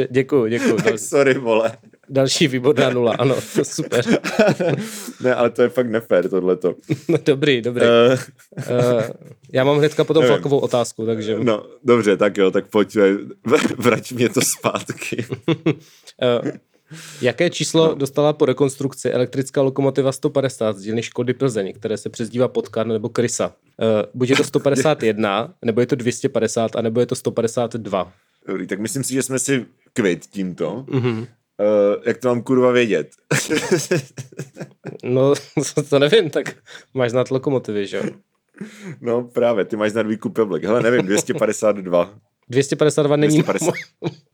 [0.10, 0.78] děkuju, děkuju.
[0.78, 1.72] tak sorry, vole.
[2.10, 4.06] Další výborná nula, ano, to super.
[5.22, 6.76] ne, ale to je fakt nefér, tohleto.
[7.10, 7.84] no, dobrý, dobrý.
[7.86, 8.20] Uh,
[8.70, 9.02] uh,
[9.54, 10.36] já mám hnedka potom nevím.
[10.36, 11.38] flakovou otázku, takže...
[11.40, 12.98] No, dobře, tak jo, tak pojď,
[13.78, 15.26] vrať mě to zpátky.
[15.48, 16.52] uh,
[17.22, 17.96] Jaké číslo no.
[17.96, 23.10] dostala po rekonstrukci elektrická lokomotiva 150 z dílny Škody Plzeň, které se přezdívá Potkar nebo
[23.10, 23.48] Krysa?
[23.48, 28.14] Uh, buď je to 151, nebo je to 250, a nebo je to 152.
[28.48, 30.86] Dobrý, tak myslím si, že jsme si kvit tímto.
[30.88, 31.18] Mm-hmm.
[31.18, 33.10] Uh, jak to mám kurva vědět?
[35.04, 35.34] no,
[35.90, 36.56] to nevím, tak
[36.94, 38.04] máš znát lokomotivy, že jo?
[39.02, 40.64] No právě, ty máš znát výkup jablek.
[40.64, 42.14] Hele, nevím, 252.
[42.50, 43.74] 252 není, 250.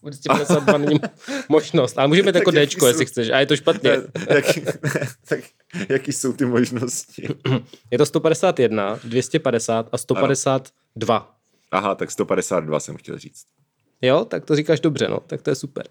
[0.04, 1.00] Mo- 252 není
[1.50, 3.90] možnost, ale můžeme jako Dčko, jestli chceš, a je to špatně.
[4.30, 4.46] jak,
[5.30, 5.40] tak
[5.90, 7.28] jaký jsou ty možnosti?
[7.92, 11.18] Je to 151, 250 a 152.
[11.18, 11.28] Ano.
[11.72, 13.46] Aha, tak 152 jsem chtěl říct.
[14.02, 15.88] Jo, tak to říkáš dobře, no, tak to je super.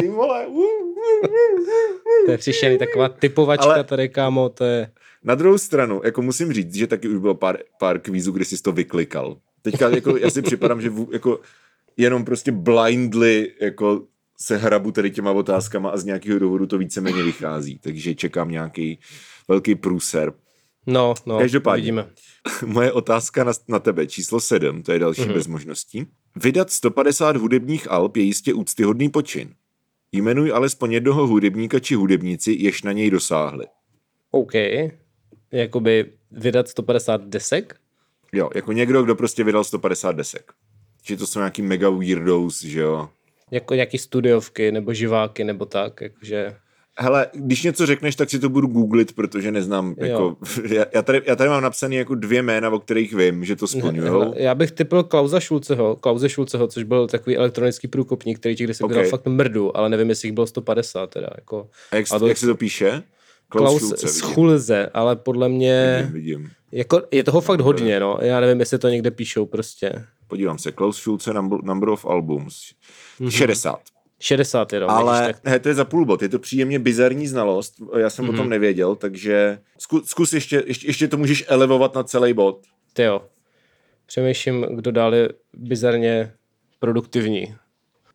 [0.00, 0.46] Ty vole.
[2.26, 3.84] to je přišený, taková typovačka Ale...
[3.84, 4.90] tady, kámo, to je...
[5.24, 8.62] Na druhou stranu, jako musím říct, že taky už bylo pár, pár kvízů, kdy jsi
[8.62, 9.36] to vyklikal.
[9.62, 11.40] Teďka jako, já si připadám, že v, jako
[11.96, 14.06] jenom prostě blindly jako
[14.40, 18.98] se hrabu tady těma otázkama a z nějakého důvodu to víceméně vychází, takže čekám nějaký
[19.48, 20.32] velký průser.
[20.86, 22.06] No, no, Každopádně, vidíme.
[22.66, 25.34] moje otázka na, na tebe, číslo 7, to je další mm-hmm.
[25.34, 26.06] bez možností.
[26.36, 29.54] Vydat 150 hudebních alb je jistě úctyhodný počin.
[30.12, 33.66] Jmenuj alespoň jednoho hudebníka či hudebníci, jež na něj dosáhli.
[34.30, 34.52] OK.
[35.52, 37.76] Jakoby vydat 150 desek?
[38.32, 40.52] Jo, jako někdo, kdo prostě vydal 150 desek.
[41.04, 43.08] Že to jsou nějaký mega weirdos, že jo.
[43.50, 46.56] Jako nějaký studiovky nebo živáky nebo tak, jakože...
[47.00, 50.36] Hele, když něco řekneš, tak si to budu googlit, protože neznám, jako,
[50.68, 53.66] já, já, tady, já tady mám napsané jako dvě jména, o kterých vím, že to
[53.66, 54.32] splňují.
[54.36, 58.84] Já bych typil Klauza Šulceho, Klauze Šulceho, což byl takový elektronický průkopník, který ti kdysi
[58.84, 59.08] okay.
[59.08, 61.28] fakt mrdu, ale nevím, jestli jich bylo 150 teda.
[61.36, 63.02] Jako, a jak, to, jak se to píše?
[63.48, 64.90] Klaus, Klaus Schulze, vidím.
[64.94, 66.50] Ale podle mě Vidím, vidím.
[66.72, 68.18] jako, je toho fakt hodně, no.
[68.22, 70.04] Já nevím, jestli to někde píšou prostě.
[70.26, 72.54] Podívám se, Klaus Schulze, number, number of albums.
[73.20, 73.30] Mm-hmm.
[73.30, 73.80] 60.
[74.20, 77.74] 60 jenom, Ale tak he, to je za půl bod, je to příjemně bizarní znalost,
[77.98, 78.34] já jsem mm-hmm.
[78.34, 82.60] o tom nevěděl, takže zkus, zkus ještě, ještě, ještě to můžeš elevovat na celý bod.
[82.92, 83.22] ty jo.
[84.06, 86.32] Přemýšlím, kdo dál je bizarně
[86.80, 87.54] produktivní.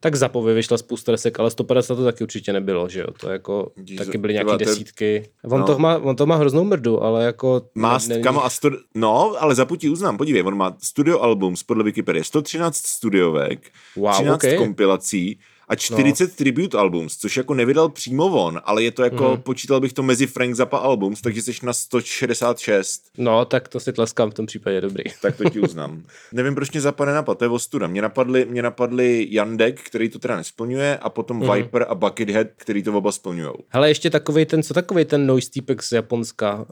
[0.03, 3.07] Tak Zapovi vyšla spousta desek, ale 150 to taky určitě nebylo, že jo?
[3.19, 5.29] To jako, Díž, taky byly nějaké desítky.
[5.43, 5.65] On, no.
[5.65, 7.61] to má, on to má hroznou mrdu, ale jako...
[7.75, 11.19] Má, ne- není- kamo, a stu, no, ale za putí uznám, podívej, on má studio
[11.19, 14.57] albums podle Wikipedie, 113 studiovek, Wow, 13 ok.
[14.57, 16.35] kompilací a 40 no.
[16.35, 19.41] tribute albums, což jako nevydal přímo on, ale je to jako, mm.
[19.41, 23.93] počítal bych to mezi Frank Zappa albums, takže jsi na 166, No, tak to si
[23.93, 25.03] tleskám v tom případě, dobrý.
[25.21, 26.03] tak to ti uznám.
[26.31, 27.87] Nevím, proč mě Zappa nenapad, to je ostuda.
[27.87, 31.51] Mě napadli, mě napadli Jandek, který to teda nesplňuje, a potom mm.
[31.53, 33.55] Viper a Buckethead, který to oba splňujou.
[33.69, 36.65] Hele, ještě takový ten, co takový ten noise týpek z Japonska?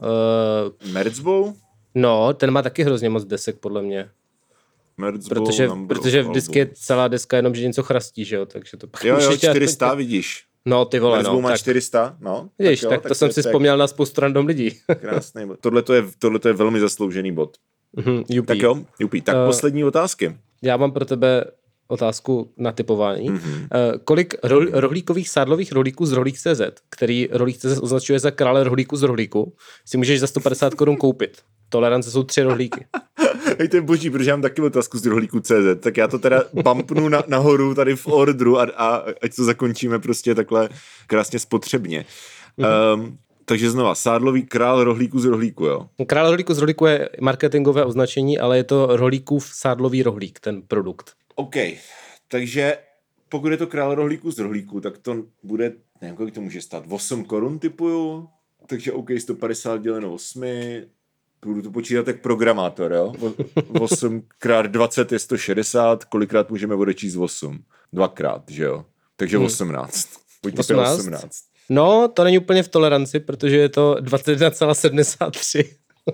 [0.84, 1.52] Uh, Merzbow?
[1.94, 4.08] no, ten má taky hrozně moc desek, podle mě.
[4.96, 8.46] Merzbow, Protože, protože vždycky je celá deska jenom, že něco chrastí, že jo?
[8.46, 10.44] Takže to pak Jo, jo, určitě aspoň- 400, vidíš.
[10.66, 11.40] No, ty vole, Merzbow no.
[11.42, 12.48] má Tak, 400, no.
[12.58, 14.70] vidíš, jo, tak, to jsem si tak vzpomněl na spoustu random lidí.
[15.00, 15.58] Krásný bod.
[15.60, 17.56] Tohle to je, tohleto je velmi zasloužený bod.
[17.96, 18.46] Mhm, Jupi.
[18.46, 19.20] Tak jo, Jupi.
[19.20, 20.36] Tak Eh, poslední otázky.
[20.62, 21.44] Já mám pro tebe
[21.88, 23.28] otázku na typování.
[23.30, 23.38] Mhm.
[23.38, 23.60] Mm-hmm.
[23.92, 29.02] Uh, kolik ro- rohlíkových sádlových rohlíků z rohlík.cz, který rohlík.cz označuje za krále rohlíku z
[29.02, 31.38] rohlíku, si můžeš za 150 korun koupit.
[31.68, 32.86] Tolerance jsou tři rohlíky.
[33.58, 36.18] Hej, to je boží, protože já mám taky otázku z rohlíku CZ, tak já to
[36.18, 40.68] teda bumpnu na, nahoru tady v ordru a, a ať to zakončíme prostě takhle
[41.06, 42.04] krásně spotřebně.
[42.94, 45.88] Um, takže znova, sádlový král rohlíku z rohlíku, jo?
[46.06, 51.12] Král rohlíku z rohlíku je marketingové označení, ale je to rohlíkův sádlový rohlík, ten produkt.
[51.34, 51.56] OK,
[52.28, 52.76] takže
[53.28, 56.84] pokud je to král rohlíku z rohlíku, tak to bude, nevím, kolik to může stát,
[56.88, 58.28] 8 korun typuju,
[58.66, 60.42] takže OK, 150 děleno 8,
[61.46, 63.12] budu to počítat jak programátor, jo?
[63.20, 63.34] O-
[63.84, 67.58] 8 krát 20 je 160, kolikrát můžeme odečíst 8?
[67.92, 68.84] Dvakrát, že jo?
[69.16, 70.08] Takže 18.
[70.40, 70.98] Pojďme 18?
[70.98, 71.30] 18.
[71.68, 75.64] No, to není úplně v toleranci, protože je to 21,73.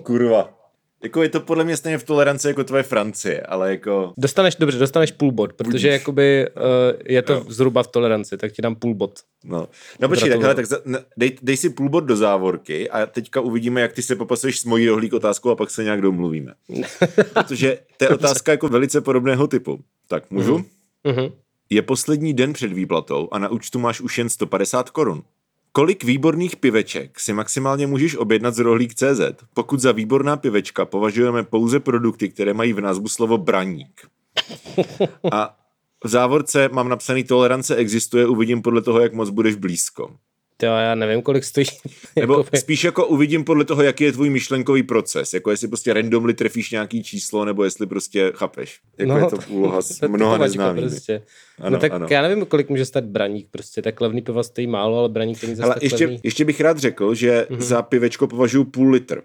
[0.03, 0.58] Kurva.
[1.03, 4.13] Jako je to podle mě stejně v toleranci jako tvoje Francie, ale jako...
[4.17, 5.83] Dostaneš, dobře, dostaneš půl bod, protože Budíš.
[5.83, 6.63] jakoby uh,
[7.05, 7.45] je to Jo.
[7.47, 9.19] zhruba v toleranci, tak ti dám půl bod.
[9.43, 9.67] No,
[9.99, 13.05] no počkej, tak, hele, tak za, ne, dej, dej, si půl bod do závorky a
[13.05, 16.53] teďka uvidíme, jak ty se popasuješ s mojí rohlík otázkou a pak se nějak domluvíme.
[17.33, 19.79] Protože to je otázka jako velice podobného typu.
[20.07, 20.57] Tak můžu?
[20.57, 20.65] Mm.
[21.03, 21.31] Mhm.
[21.69, 25.23] Je poslední den před výplatou a na účtu máš už jen 150 korun.
[25.71, 29.21] Kolik výborných piveček si maximálně můžeš objednat z rohlík.cz,
[29.53, 34.07] pokud za výborná pivečka považujeme pouze produkty, které mají v názvu slovo braník.
[35.31, 35.57] A
[36.03, 40.15] v závorce mám napsaný tolerance existuje, uvidím podle toho, jak moc budeš blízko.
[40.63, 41.65] Jo, já nevím, kolik stojí.
[42.15, 45.33] Nebo jakoby- spíš jako uvidím podle toho, jaký je tvůj myšlenkový proces.
[45.33, 48.79] Jako jestli prostě randomly trefíš nějaký číslo, nebo jestli prostě chápeš.
[48.97, 50.89] Jako no, je to úloha s to mnoha neznámými.
[50.89, 51.21] Prostě.
[51.59, 52.07] Ano, no tak ano.
[52.09, 55.55] já nevím, kolik může stát braník prostě, tak levný piva stojí málo, ale braník není
[55.55, 56.19] zase ještě, levný.
[56.23, 57.59] ještě bych rád řekl, že mm-hmm.
[57.59, 59.21] za pivečko považuji půl litr.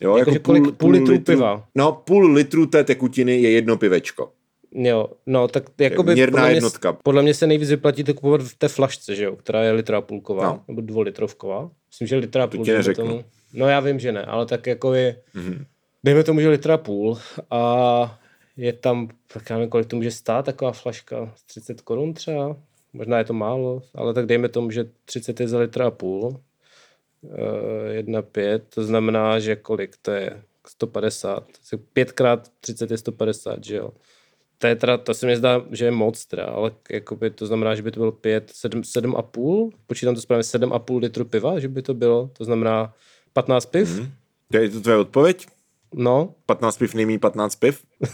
[0.00, 1.64] Jo, Jakože kolik- půl litru piva?
[1.74, 4.32] No, půl litru té tekutiny je jedno pivečko.
[4.74, 6.92] Jo, no tak jakoby Měrná podle mě, jednotka.
[6.92, 10.00] podle mě se nejvíc vyplatí to kupovat v té flašce, že jo, která je litra
[10.00, 10.64] půlková, No.
[10.68, 11.70] nebo dvoulitrovková.
[11.90, 12.64] Myslím, že litra půl.
[12.64, 13.06] neřeknu.
[13.06, 13.24] Tomu.
[13.52, 15.52] No já vím, že ne, ale tak jako je, Mhm.
[15.52, 15.64] mm-hmm.
[16.04, 17.18] dejme tomu, že litra půl
[17.50, 18.18] a
[18.56, 22.56] je tam, tak já nevím, kolik to může stát, taková flaška, 30 korun třeba,
[22.92, 26.26] možná je to málo, ale tak dejme tomu, že 30 je za litra a půl,
[27.22, 27.30] uh,
[27.90, 31.44] jedna pět, to znamená, že kolik to je, 150,
[31.92, 33.90] 5 krát 30 je 150, že jo.
[34.64, 37.74] To je teda, to se mi zdá, že je moc teda, ale jakoby to znamená,
[37.74, 40.98] že by to bylo 5, 7, 7 a půl, počítám to správně, 7 a půl
[40.98, 42.94] litru piva, že by to bylo, to znamená
[43.32, 44.12] 15 piv, mm.
[44.52, 45.46] To je to tvoje odpověď?
[45.94, 47.84] no, 15 piv nejmí 15 piv?
[48.00, 48.08] uh,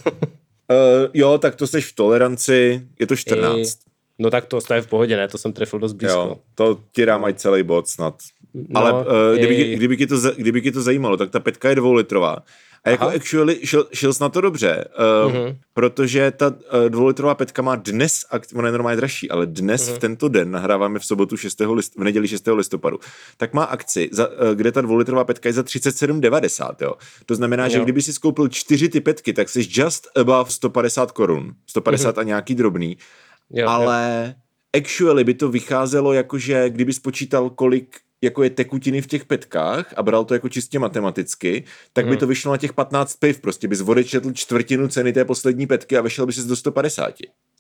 [1.15, 3.59] jo, tak to seš v toleranci, je to 14.
[3.59, 3.65] I,
[4.19, 6.19] no tak to je v pohodě, ne, to jsem trefil dost blízko.
[6.19, 8.15] Jo, to ti dám ať celý bod snad.
[8.55, 11.75] No, Ale uh, kdyby, kdyby, ti to, kdyby ti to zajímalo, tak ta petka je
[11.75, 12.37] dvoulitrová.
[12.85, 13.13] A jako Aha.
[13.17, 14.85] actually šel, šel na to dobře,
[15.25, 15.39] uh, Mhm.
[15.41, 15.57] mm-hmm.
[15.75, 16.55] protože ta uh,
[16.89, 19.91] dvoulitrová petka má dnes, ona je normálně dražší, ale dnes Mhm.
[19.93, 19.97] mm-hmm.
[19.97, 21.61] v tento den, nahráváme v sobotu 6.
[21.61, 22.47] List, v neděli 6.
[22.55, 22.99] listopadu,
[23.37, 26.95] tak má akci, za, uh, kde ta dvoulitrová petka je za 37,90, jo.
[27.27, 27.85] To znamená, že Jo.
[27.85, 31.53] kdyby si skoupil čtyři ty petky, tak jsi just above 150 korun.
[31.67, 32.21] 150 mm-hmm.
[32.21, 32.97] a nějaký drobný.
[33.53, 34.35] Jo, ale
[34.77, 39.95] actually by to vycházelo jako, že kdyby spočítal, kolik jako je tekutiny v těch petkách
[39.97, 42.19] a bral to jako čistě matematicky, tak by Mhm.
[42.21, 43.41] to vyšlo na těch 15 piv.
[43.41, 47.15] Prostě bys odečetl čtvrtinu ceny té poslední petky a vešel by si do 150.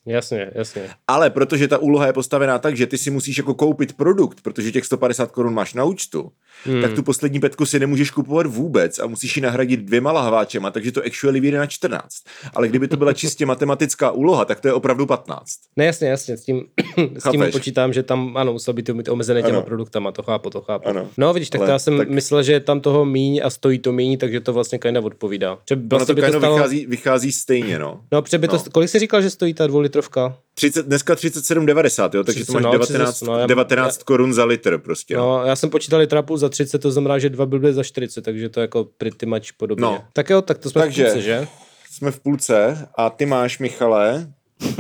[0.07, 0.89] Jasně, jasně.
[1.09, 4.73] Ale protože ta úloha je postavená tak, že ty si musíš jako koupit produkt, protože
[4.73, 6.33] těch 150 korun máš na účtu,
[6.65, 6.83] hmm.
[6.83, 10.93] tak tu poslední petku si nemůžeš kupovat vůbec a musíš ji nahradit dvěma lahváčema, takže
[10.93, 12.09] to actually vyjde na 14.
[12.55, 15.45] Ale kdyby to byla čistě matematická úloha, tak to je opravdu 15.
[15.77, 16.65] Ne, jasně, jasně, s tím,
[17.19, 19.67] s tím počítám, že tam, ano, musel by to mít omezené těma ano.
[19.67, 20.89] produktama, to chápu, to chápu.
[20.89, 21.09] Ano.
[21.17, 22.11] No vidíš, tak Ale, já jsem tak...
[22.11, 25.59] myslel, že tam toho míň a stojí to míň, takže to vlastně kinda odpovídá.
[25.69, 26.57] Že vlastně to, by to stalo...
[26.57, 28.01] vychází, vychází stejně, no.
[28.13, 28.63] No, by to, no.
[28.73, 30.37] kolik jsi říkal, že stojí ta dvoulitrovka?
[30.55, 34.33] 30, dneska 37,90, jo, takže 30, to máš no, 19, 30, no, 19 já, korun
[34.33, 35.17] za litr prostě.
[35.17, 35.45] No.
[35.45, 38.49] já jsem počítal litra půl za 30, to znamená, že dva byly za 40, takže
[38.49, 39.83] to je jako pretty much podobně.
[39.83, 40.05] No.
[40.13, 41.49] Tak jo, tak to jsme takže, v půlce, že?
[41.91, 44.33] jsme v půlce a ty máš, Michale,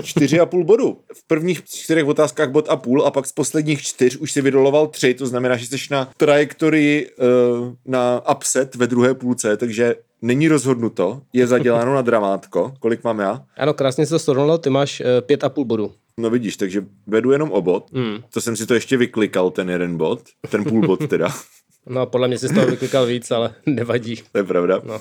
[0.03, 0.99] čtyři a půl bodu.
[1.14, 4.87] V prvních čtyřech otázkách bod a půl a pak z posledních čtyř už si vydoloval
[4.87, 10.49] tři, to znamená, že jsi na trajektorii uh, na upset ve druhé půlce, takže není
[10.49, 12.74] rozhodnuto, je zaděláno na dramátko.
[12.81, 13.43] Kolik mám já?
[13.57, 15.93] Ano, krásně se to srovnalo, ty máš uh, pět a půl bodu.
[16.18, 17.93] No vidíš, takže vedu jenom o bod.
[17.93, 18.18] Mm.
[18.33, 21.28] To jsem si to ještě vyklikal, ten jeden bod, ten půl bod teda.
[21.87, 24.16] No, podle mě si z toho vyklikal víc, ale nevadí.
[24.33, 24.81] To je pravda.
[24.85, 24.95] No.
[24.95, 25.01] Uh,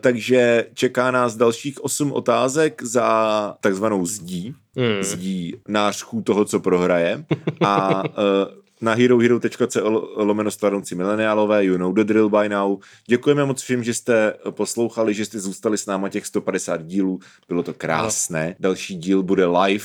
[0.00, 4.54] takže čeká nás dalších osm otázek za takzvanou zdí.
[4.74, 5.02] Mm.
[5.02, 7.24] Zdí nářků toho, co prohraje.
[7.64, 8.10] A uh,
[8.80, 12.78] na herohero.co lomeno stvarnoucí mileniálové, you know the drill by now.
[13.06, 17.20] Děkujeme moc všem, že jste poslouchali, že jste zůstali s náma těch 150 dílů.
[17.48, 18.46] Bylo to krásné.
[18.48, 18.54] No.
[18.60, 19.84] Další díl bude live,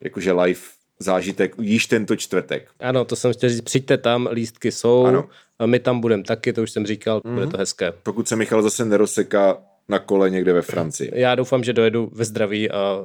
[0.00, 0.60] jakože live
[0.98, 2.68] zážitek již tento čtvrtek.
[2.80, 5.28] Ano, to jsem chtěl říct, přijďte tam, lístky jsou, ano.
[5.58, 7.32] a my tam budeme taky, to už jsem říkal, mm-hmm.
[7.32, 7.50] bude mhm.
[7.50, 7.92] to hezké.
[8.02, 11.10] Pokud se Michal zase neroseká na kole někde ve Francii.
[11.14, 13.04] Já doufám, že dojedu ve zdraví a, a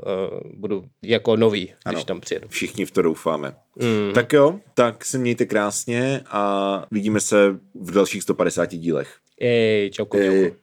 [0.54, 2.48] budu jako nový, ano, když tam přijedu.
[2.48, 3.54] Všichni v to doufáme.
[3.76, 4.14] Mm.
[4.14, 9.16] Tak jo, tak se mějte krásně a vidíme se v dalších 150 dílech.
[9.42, 10.54] Ej, čauko, Ej.